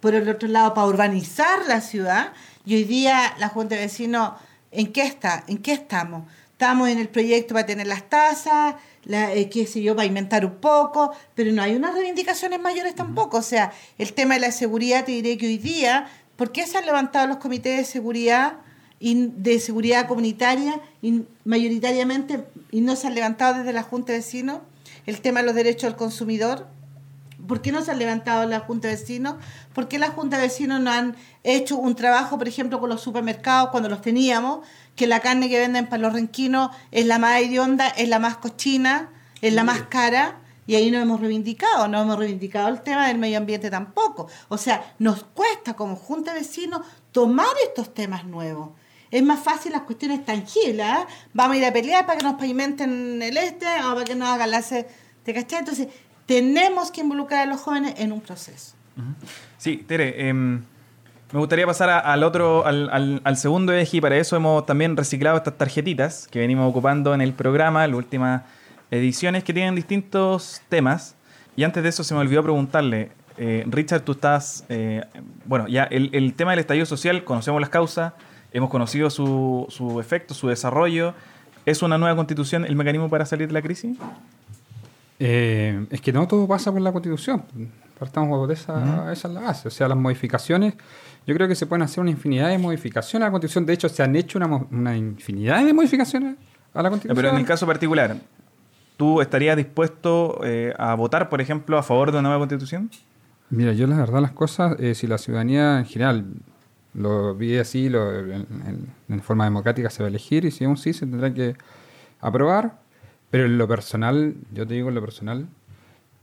[0.00, 2.32] por el otro lado para urbanizar la ciudad,
[2.64, 4.32] y hoy día la junta de vecinos,
[4.70, 5.44] ¿en qué está?
[5.46, 6.24] ¿En qué estamos?
[6.52, 10.44] Estamos en el proyecto para tener las tasas, la, eh, qué sé yo, para inventar
[10.44, 13.38] un poco, pero no hay unas reivindicaciones mayores tampoco.
[13.38, 16.76] O sea, el tema de la seguridad, te diré que hoy día, ¿por qué se
[16.76, 18.58] han levantado los comités de seguridad?
[19.00, 24.60] De seguridad comunitaria y mayoritariamente y no se han levantado desde la Junta de Vecinos
[25.06, 26.66] el tema de los derechos del consumidor.
[27.46, 29.36] ¿Por qué no se han levantado la Junta de Vecinos?
[29.72, 33.00] ¿Por qué la Junta de Vecinos no han hecho un trabajo, por ejemplo, con los
[33.00, 37.40] supermercados cuando los teníamos, que la carne que venden para los renquinos es la más
[37.40, 40.40] hedionda, es la más cochina, es la más cara?
[40.66, 44.26] Y ahí no hemos reivindicado, no hemos reivindicado el tema del medio ambiente tampoco.
[44.48, 46.82] O sea, nos cuesta como Junta de Vecinos
[47.12, 48.70] tomar estos temas nuevos
[49.10, 50.86] es más fácil las cuestiones tangibles.
[50.86, 51.06] ¿ah?
[51.32, 54.28] Vamos a ir a pelear para que nos pavimenten el este o para que nos
[54.28, 55.60] hagan la ¿Te cachai?
[55.60, 55.88] Entonces,
[56.26, 58.74] tenemos que involucrar a los jóvenes en un proceso.
[59.58, 60.62] Sí, Tere, em,
[61.32, 65.36] me gustaría pasar al otro, al, al, segundo eje y para eso hemos también reciclado
[65.36, 68.42] estas tarjetitas que venimos ocupando en el programa, las últimas
[68.90, 71.14] ediciones que tienen distintos temas.
[71.56, 75.04] Y antes de eso se me olvidó preguntarle, eh, Richard, tú estás, eh,
[75.44, 78.12] bueno, ya el, el tema del estallido social, conocemos las causas,
[78.52, 81.14] hemos conocido su, su efecto, su desarrollo.
[81.66, 83.96] ¿Es una nueva constitución el mecanismo para salir de la crisis?
[85.18, 87.42] Eh, es que no todo pasa por la constitución.
[87.98, 89.68] Partamos de esa, esa es la base.
[89.68, 90.74] O sea, las modificaciones,
[91.26, 93.66] yo creo que se pueden hacer una infinidad de modificaciones a la constitución.
[93.66, 96.36] De hecho, se han hecho una, una infinidad de modificaciones
[96.72, 97.16] a la constitución.
[97.16, 98.16] Pero en el caso particular,
[98.96, 102.88] ¿tú estarías dispuesto eh, a votar, por ejemplo, a favor de una nueva constitución?
[103.50, 106.24] Mira, yo la verdad las cosas, eh, si la ciudadanía en general
[106.94, 111.06] lo vi así, en, forma democrática se va a elegir y si aún sí se
[111.06, 111.56] tendrá que
[112.20, 112.78] aprobar.
[113.30, 115.48] Pero en lo personal, yo te digo en lo personal,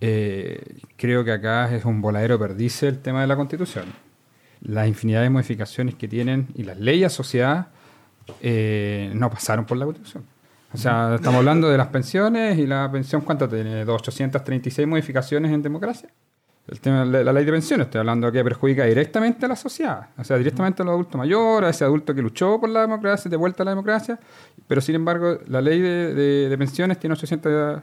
[0.01, 3.85] eh, creo que acá es un voladero perdice el tema de la constitución.
[4.61, 7.67] La infinidad de modificaciones que tienen y las leyes asociadas
[8.41, 10.25] eh, no pasaron por la constitución.
[10.73, 13.83] O sea, estamos hablando de las pensiones y la pensión, ¿cuánto tiene?
[13.83, 16.09] 836 modificaciones en democracia.
[16.67, 20.07] El tema de la ley de pensiones, estoy hablando que perjudica directamente a la sociedad,
[20.17, 23.29] o sea, directamente a los adultos mayores, a ese adulto que luchó por la democracia,
[23.29, 24.19] de vuelta a la democracia,
[24.67, 27.81] pero sin embargo la ley de, pensiones tiene 800,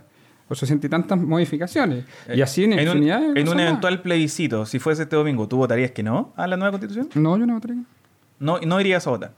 [0.49, 2.05] 800 y tantas modificaciones.
[2.35, 5.59] y eh, así en, en un, en un eventual plebiscito, si fuese este domingo, ¿tú
[5.59, 7.09] votarías que no a la nueva constitución?
[7.15, 7.85] No, yo no votaría.
[8.41, 9.33] ¿No, no irías a votar?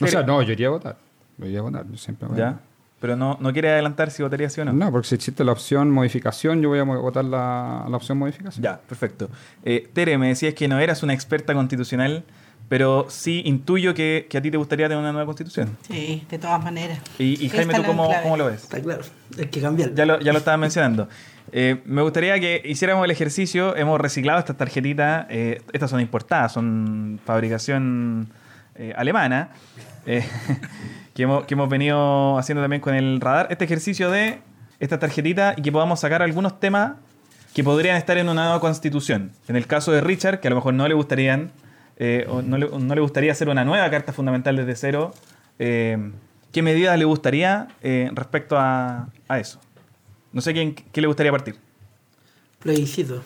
[0.00, 0.96] O sea, no, yo iría a votar.
[1.36, 2.60] Yo iría a votar, yo siempre voy ¿Ya?
[3.02, 4.72] Pero no, no quiere adelantar si votaría sí o no.
[4.72, 8.62] No, porque si existe la opción modificación, yo voy a votar la, la opción modificación.
[8.62, 9.28] Ya, perfecto.
[9.64, 12.22] Eh, Tere, me decías que no eras una experta constitucional,
[12.68, 15.76] pero sí intuyo que, que, a ti te gustaría tener una nueva constitución.
[15.88, 17.00] Sí, de todas maneras.
[17.18, 18.62] Y, Jaime, ¿tú cómo, cómo, lo ves?
[18.62, 19.02] Está claro,
[19.36, 19.92] hay que cambiar.
[19.94, 21.08] Ya lo, ya lo estaba mencionando.
[21.50, 23.74] Eh, me gustaría que hiciéramos el ejercicio.
[23.74, 25.26] Hemos reciclado estas tarjetitas.
[25.28, 28.28] Eh, estas son importadas, son fabricación
[28.74, 29.50] eh, alemana.
[30.06, 30.24] Eh,
[31.14, 34.40] que hemos, que hemos venido haciendo también con el radar, este ejercicio de
[34.80, 36.94] esta tarjetita y que podamos sacar algunos temas
[37.54, 39.30] que podrían estar en una nueva constitución.
[39.46, 41.52] En el caso de Richard, que a lo mejor no le gustarían,
[41.98, 45.12] eh, no, le, no, le, gustaría hacer una nueva carta fundamental desde cero,
[45.58, 47.68] ¿qué medidas le gustaría
[48.14, 49.60] respecto a, a, eso?
[50.32, 51.56] No sé quién, qué le gustaría partir.
[52.58, 53.22] Plebiscito.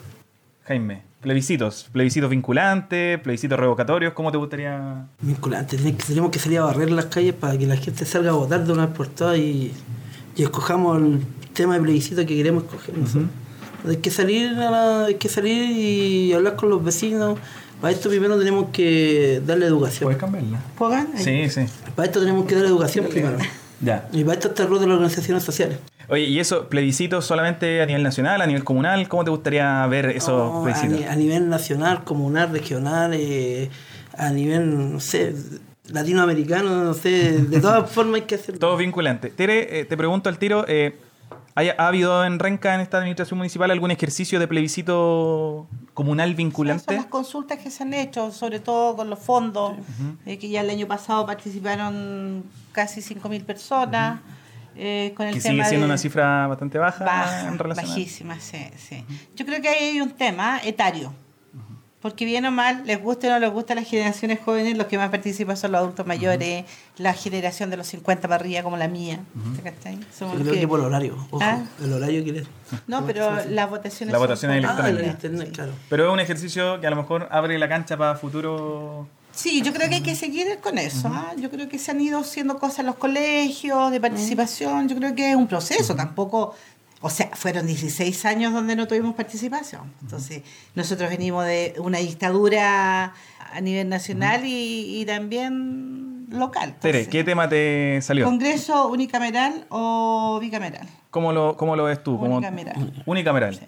[0.65, 1.06] Jaime.
[1.21, 5.07] Plebiscitos, plebiscitos vinculantes, plebiscitos revocatorios, ¿cómo te gustaría?
[5.21, 8.63] Vinculantes, tenemos que salir a barrer las calles para que la gente salga a votar
[8.65, 9.73] de una vez por todas y,
[10.35, 11.19] y escojamos el
[11.53, 12.93] tema de plebiscito que queremos escoger.
[13.87, 17.39] Hay que salir, a la- hay que salir y hablar con los vecinos.
[17.81, 20.03] Para esto primero tenemos que darle educación.
[20.07, 20.59] ¿Puedes cambiarla?
[20.77, 21.07] ¿Pongan?
[21.17, 21.61] Sí, sí.
[21.95, 23.37] Para esto tenemos que dar educación primero.
[23.81, 24.07] Ya.
[24.11, 25.77] Y para esto está el rol de las organizaciones sociales.
[26.09, 29.09] Oye, ¿y eso, plebiscitos solamente a nivel nacional, a nivel comunal?
[29.09, 30.99] ¿Cómo te gustaría ver esos No, plebiscitos?
[30.99, 33.69] ni- a nivel nacional, comunal, regional, eh,
[34.17, 35.35] a nivel, no sé,
[35.91, 38.59] latinoamericano, no sé, de todas formas hay que hacerlo.
[38.59, 39.29] Todo vinculante.
[39.31, 40.97] Tere, eh, te pregunto al tiro, eh,
[41.55, 46.37] ¿hay- ¿ha habido en Renca, en esta administración municipal, algún ejercicio de plebiscito comunal Son
[46.37, 46.95] vinculante?
[46.95, 49.73] las consultas que se han hecho, sobre todo con los fondos,
[50.25, 54.21] eh, que ya el año pasado participaron casi 5.000 personas.
[54.77, 57.85] Eh, con el Que tema sigue siendo de- una cifra bastante baja, baja, en relación
[57.85, 59.03] a- bajísima, sí, sí.
[59.35, 61.13] Yo creo que ahí hay un tema etario.
[61.99, 64.85] Porque bien o mal, les guste o no les gusta a las generaciones jóvenes, los
[64.85, 66.63] que más participan son los adultos mayores,
[66.97, 69.19] la generación de los 50 para arriba como la mía.
[69.35, 69.61] Yo
[70.31, 71.63] creo que- que por horario, ojo, Ah.
[71.83, 72.43] el horario quiere.
[72.85, 74.85] No, pero las votaciones La votación electrónica.
[74.85, 75.71] Ah, el internet, claro.
[75.89, 79.07] Pero es un ejercicio que a lo mejor abre la cancha para futuro...
[79.37, 81.09] Sí, yo creo que hay que seguir con eso.
[81.13, 81.33] ¿ah?
[81.37, 84.89] Yo creo que se han ido haciendo cosas en los colegios de participación.
[84.89, 85.95] Yo creo que es un proceso.
[85.95, 86.55] Tampoco,
[87.01, 89.93] o sea, fueron 16 años donde no tuvimos participación.
[90.01, 90.41] Entonces,
[90.73, 93.13] nosotros venimos de una dictadura
[93.53, 96.75] a nivel nacional y, y también local.
[96.81, 98.25] Tere, ¿qué tema te salió?
[98.25, 100.87] ¿Congreso unicameral o bicameral?
[101.11, 102.17] ¿Cómo lo, cómo lo ves tú?
[102.19, 103.03] ¿Cómo- Unicameral.
[103.05, 103.55] Unicameral.
[103.55, 103.61] Sí.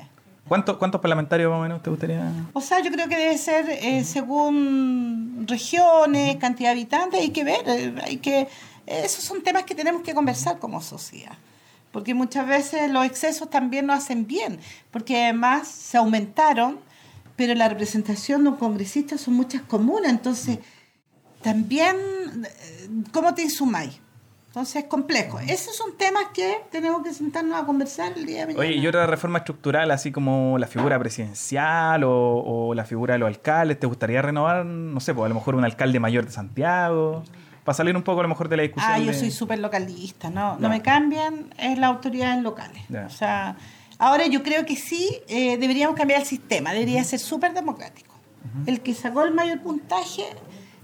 [0.50, 2.30] ¿Cuántos, ¿Cuántos parlamentarios más o menos te gustaría?
[2.54, 7.43] O sea, yo creo que debe ser eh, según regiones, cantidad de habitantes, hay que
[7.45, 8.47] ver, eh, hay que
[8.89, 11.38] esos son temas que tenemos que conversar como sociedad.
[11.91, 14.60] Porque muchas veces los excesos también no hacen bien,
[14.91, 16.80] porque además se aumentaron,
[17.36, 20.60] pero la representación de un congresista son muchas comunas, entonces
[21.41, 24.00] también eh, ¿cómo te insumáis?
[24.50, 25.39] Entonces es complejo.
[25.39, 28.62] Esos son temas que tenemos que sentarnos a conversar el día de mañana.
[28.68, 32.12] Oye, y otra reforma estructural, así como la figura presidencial o,
[32.43, 35.54] o la figura de los alcaldes, ¿te gustaría renovar, no sé, pues a lo mejor
[35.56, 37.24] un alcalde mayor de Santiago?
[37.64, 38.91] Para salir un poco a lo mejor de la discusión.
[38.91, 40.58] Ah, yo de- soy súper localista, ¿no?
[40.58, 42.82] No me cambian, es las autoridades locales.
[43.06, 43.56] O sea,
[44.00, 48.16] ahora yo creo que sí eh, deberíamos cambiar el sistema, debería ser súper democrático.
[48.66, 50.24] El que sacó el mayor puntaje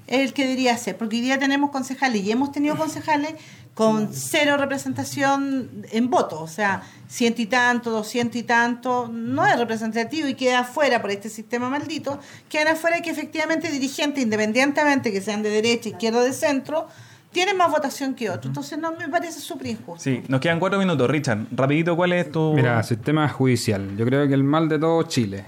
[0.07, 3.35] el que debería ser, porque hoy día tenemos concejales y hemos tenido concejales
[3.73, 9.57] con cero representación en votos, o sea, ciento y tanto, doscientos y tanto, no es
[9.57, 15.21] representativo y queda afuera por este sistema maldito, quedan afuera que efectivamente dirigentes, independientemente que
[15.21, 16.87] sean de derecha, izquierda o de centro,
[17.33, 18.45] tienen más votación que otros.
[18.45, 20.01] Entonces no me parece súper injusto.
[20.01, 21.09] Sí, nos quedan cuatro minutos.
[21.09, 22.53] Richard, rapidito, ¿cuál es tu...?
[22.53, 23.97] Mira, sistema judicial.
[23.97, 25.43] Yo creo que el mal de todo Chile.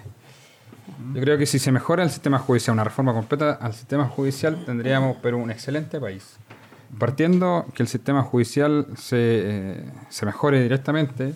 [1.14, 4.64] Yo creo que si se mejora el sistema judicial, una reforma completa al sistema judicial,
[4.66, 6.38] tendríamos pero un excelente país.
[6.98, 11.34] Partiendo que el sistema judicial se, eh, se mejore directamente,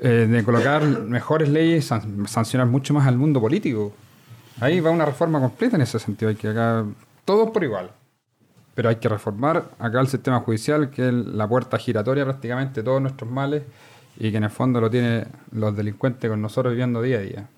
[0.00, 3.92] eh, de colocar mejores leyes, san- sancionar mucho más al mundo político.
[4.60, 6.28] Ahí va una reforma completa en ese sentido.
[6.30, 6.84] Hay que acá
[7.24, 7.90] todos por igual.
[8.74, 12.84] Pero hay que reformar acá el sistema judicial, que es la puerta giratoria prácticamente de
[12.84, 13.62] todos nuestros males
[14.18, 17.48] y que en el fondo lo tienen los delincuentes con nosotros viviendo día a día.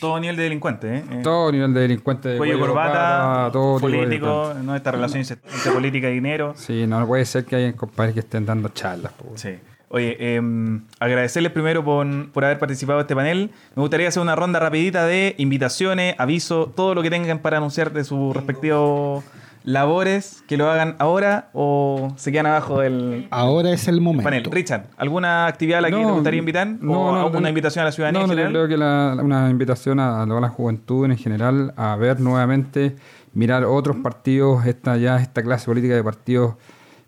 [0.00, 1.04] Todo nivel de delincuente, ¿eh?
[1.10, 4.54] Eh, Todo nivel de delincuente de Cuello, corbata, todo de político.
[4.62, 4.74] ¿no?
[4.74, 6.54] Esta relación entre política y dinero.
[6.56, 9.12] Sí, no puede ser que hayan compadres que estén dando charlas.
[9.34, 9.58] Sí.
[9.92, 10.40] Oye, eh,
[11.00, 13.50] agradecerles primero por, por haber participado en este panel.
[13.74, 17.92] Me gustaría hacer una ronda rapidita de invitaciones, avisos, todo lo que tengan para anunciar
[17.92, 19.24] de sus respectivos
[19.64, 24.24] labores, que lo hagan ahora o se quedan abajo del Ahora es el momento.
[24.24, 24.44] panel.
[24.50, 26.66] Richard, ¿alguna actividad a la que No, te gustaría invitar?
[26.66, 28.52] no, ¿O no, una no, invitación a la ciudadanía No, en no, general?
[28.52, 32.96] creo que la- la- una invitación a, toda la juventud en general a ver nuevamente,
[33.34, 36.54] mirar otros partidos, esta ya esta clase política de partidos,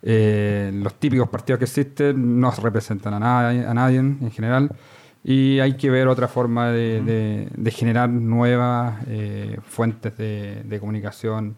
[0.02, 4.70] eh, los típicos partidos que existen no representan a nadie, a nadie en general
[5.24, 10.80] y hay que ver otra forma de, de- de generar nuevas eh, fuentes de, de
[10.80, 11.56] comunicación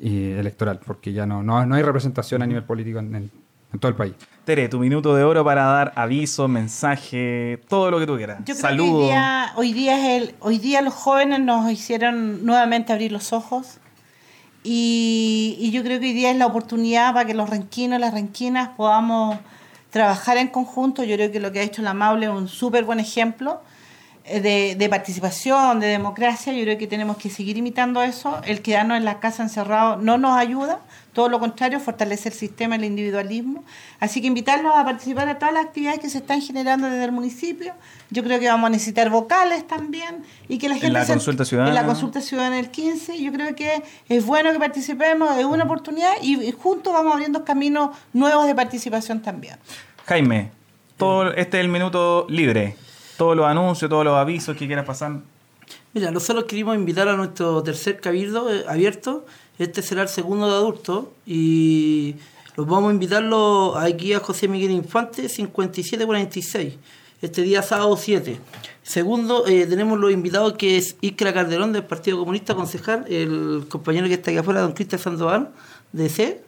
[0.00, 3.30] y electoral, porque ya no, no, no hay representación a nivel político en- en-
[3.72, 4.14] en todo el país.
[4.44, 8.38] Tere, tu minuto de oro para dar aviso, mensaje, todo lo que tú quieras.
[8.46, 8.76] Yo que hoy
[9.06, 13.78] día, hoy día es el, hoy día los jóvenes nos hicieron nuevamente abrir los ojos
[14.64, 18.12] y, y yo creo que hoy día es la oportunidad para que los renquinos, las
[18.14, 19.36] renquinas podamos
[19.90, 21.04] trabajar en conjunto.
[21.04, 23.67] Yo creo que lo que ha hecho la Maule es un súper buen ejemplo eh,
[24.42, 26.52] de, de participación, de democracia.
[26.52, 28.40] Yo creo que tenemos que seguir imitando eso.
[28.44, 30.80] El quedarnos en la casa encerrado no nos ayuda,
[31.12, 33.64] todo lo contrario, fortalece el sistema, el individualismo.
[34.00, 37.12] Así que invitarlos a participar a todas las actividades que se están generando desde el
[37.12, 37.72] municipio.
[38.10, 41.12] Yo creo que vamos a necesitar vocales también y que la En gente la se-
[41.14, 41.70] consulta ciudadana.
[41.70, 43.20] en la consulta ciudadana el 15.
[43.22, 47.44] Yo creo que es bueno que participemos, es una oportunidad y, y juntos vamos abriendo
[47.44, 49.56] caminos nuevos de participación también.
[50.06, 50.50] Jaime,
[50.96, 52.76] todo, este es el minuto libre.
[53.18, 55.20] Todos los anuncios, todos los avisos que quieras pasar.
[55.92, 59.26] Mira, nosotros queríamos invitar a nuestro tercer cabildo eh, abierto.
[59.58, 61.06] Este será el segundo de adultos.
[61.26, 62.14] Y
[62.56, 66.74] los vamos a invitarlo aquí a José Miguel Infante, 5746.
[67.20, 68.38] Este día sábado 7.
[68.84, 74.06] Segundo, eh, tenemos los invitados que es Iskra Calderón del Partido Comunista Concejal, el compañero
[74.06, 75.50] que está aquí afuera, don Cristian Sandoval,
[75.92, 76.42] de C.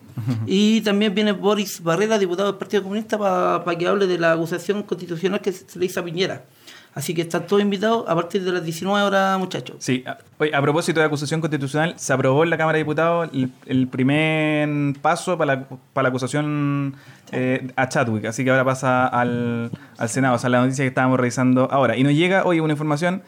[0.47, 4.83] Y también viene Boris Barrera, diputado del Partido Comunista, para que hable de la acusación
[4.83, 6.45] constitucional que se le hizo a Piñera.
[6.93, 9.77] Así que están todos invitados a partir de las 19 horas, muchachos.
[9.79, 13.31] Sí, a, oye, a propósito de acusación constitucional, se aprobó en la Cámara de Diputados
[13.33, 16.97] el, el primer paso para la, para la acusación
[17.31, 20.89] eh, a Chadwick, así que ahora pasa al, al Senado, o sea, la noticia que
[20.89, 21.97] estábamos revisando ahora.
[21.97, 23.23] Y nos llega hoy una información.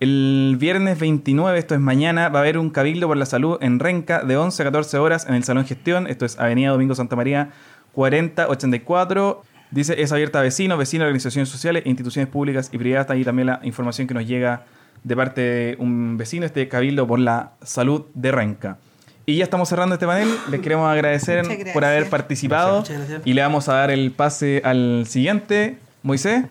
[0.00, 3.78] El viernes 29, esto es mañana, va a haber un cabildo por la salud en
[3.78, 6.06] Renca de 11 a 14 horas en el Salón Gestión.
[6.06, 7.50] Esto es Avenida Domingo Santa María
[7.92, 9.42] 4084.
[9.70, 13.02] Dice, es abierta a vecinos, vecinos, organizaciones sociales, instituciones públicas y privadas.
[13.02, 14.64] Está ahí también la información que nos llega
[15.04, 18.78] de parte de un vecino, este cabildo por la salud de Renca.
[19.26, 20.30] Y ya estamos cerrando este panel.
[20.50, 21.44] Les queremos agradecer
[21.74, 22.84] por haber participado.
[22.88, 23.20] Gracias.
[23.26, 25.76] Y le vamos a dar el pase al siguiente.
[26.02, 26.46] Moisés.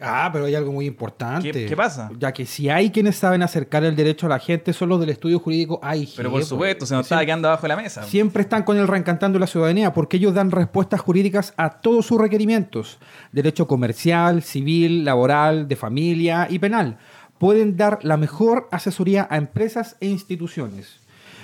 [0.00, 1.50] Ah, pero hay algo muy importante.
[1.50, 2.10] ¿Qué- qué pasa?
[2.18, 5.10] Ya que si hay quienes saben acercar el derecho a la gente, son los del
[5.10, 6.10] estudio jurídico AIG.
[6.16, 6.48] Pero por pues.
[6.48, 8.02] supuesto, se nos Siempre- quedando abajo de la mesa.
[8.04, 12.20] Siempre están con el reencantando la ciudadanía porque ellos dan respuestas jurídicas a todos sus
[12.20, 12.98] requerimientos.
[13.32, 16.98] Derecho comercial, civil, laboral, de familia y penal.
[17.38, 20.97] Pueden dar la mejor asesoría a empresas e instituciones.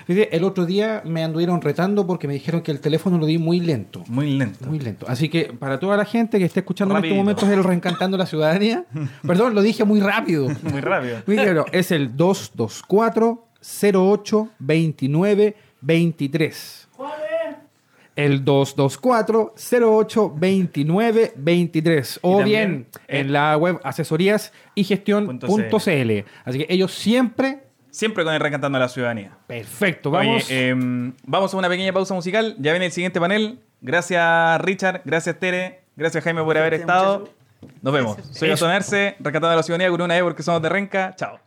[0.06, 3.38] Fíjate, El otro día me anduvieron retando porque me dijeron que el teléfono lo di
[3.38, 4.04] muy lento.
[4.08, 4.66] Muy lento.
[4.66, 5.06] Muy lento.
[5.08, 7.30] Así que para toda la gente que esté escuchando en Rapidito.
[7.30, 8.84] estos momentos el reencantando la ciudadanía,
[9.26, 10.48] perdón, lo dije muy rápido.
[10.62, 11.22] Muy rápido.
[11.26, 13.44] Muy claro, es el 224
[13.92, 16.88] 08 29 23.
[18.16, 19.54] El 224
[19.98, 22.18] 08 29 23.
[22.22, 25.48] O bien en la web asesorías y gestión.cl.
[26.44, 27.63] Así que ellos siempre.
[27.94, 29.30] Siempre con el Recantando a la Ciudadanía.
[29.46, 30.46] Perfecto, vamos.
[30.46, 32.56] Oye, em, vamos a una pequeña pausa musical.
[32.58, 33.60] Ya viene el siguiente panel.
[33.80, 35.02] Gracias, Richard.
[35.04, 35.82] Gracias, Tere.
[35.94, 37.28] Gracias, Jaime, por haber estado.
[37.82, 38.16] Nos vemos.
[38.32, 41.14] Soy Gastón Arce, Recantando a la Ciudadanía con una E porque somos de Renca.
[41.16, 41.38] Chao.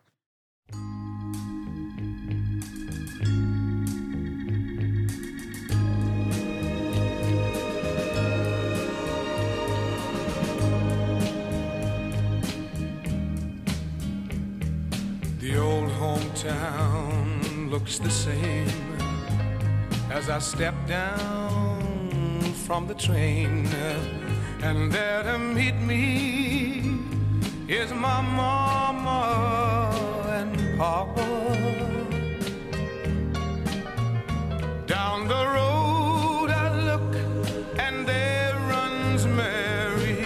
[16.43, 18.67] Hometown looks the same
[20.11, 23.67] as I step down from the train.
[24.61, 26.99] And there to meet me
[27.67, 29.91] is my mama
[30.29, 31.25] and papa.
[34.85, 37.15] Down the road I look
[37.79, 40.23] and there runs Mary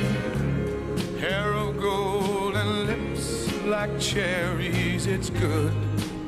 [1.20, 5.08] hair of gold and lips like cherries.
[5.08, 5.81] It's good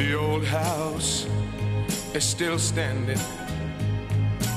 [0.00, 1.26] The old house
[2.14, 3.20] is still standing,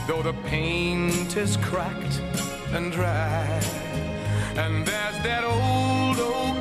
[0.08, 2.22] though the paint is cracked
[2.72, 3.46] and dry.
[4.56, 6.53] And there's that old oak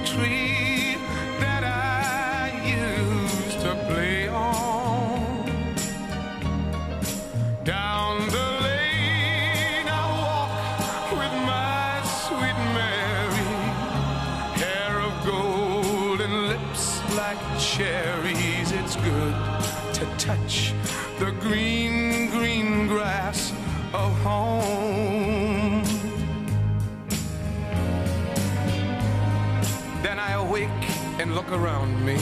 [31.34, 32.16] look around me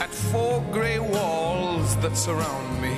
[0.00, 2.94] at four gray walls that surround me.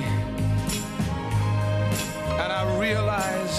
[2.39, 3.53] And I realize,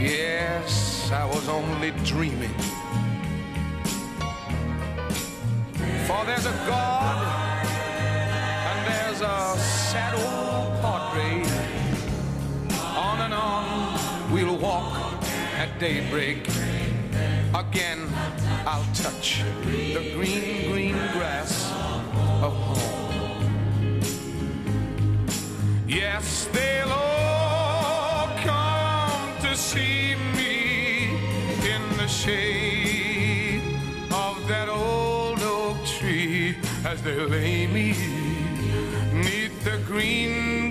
[0.00, 2.54] yes, I was only dreaming.
[6.06, 7.18] For there's a God
[8.68, 11.46] and there's a sad old portrait.
[12.96, 15.22] On and on we'll walk
[15.56, 16.48] at daybreak.
[17.54, 18.00] Again,
[18.66, 21.70] I'll touch the green, green grass
[22.42, 24.00] of home.
[25.86, 31.10] Yes, they'll all come to see me
[31.68, 33.60] in the shade
[34.10, 36.56] of that old oak tree
[36.86, 37.94] as they lay me
[39.12, 40.63] neath the green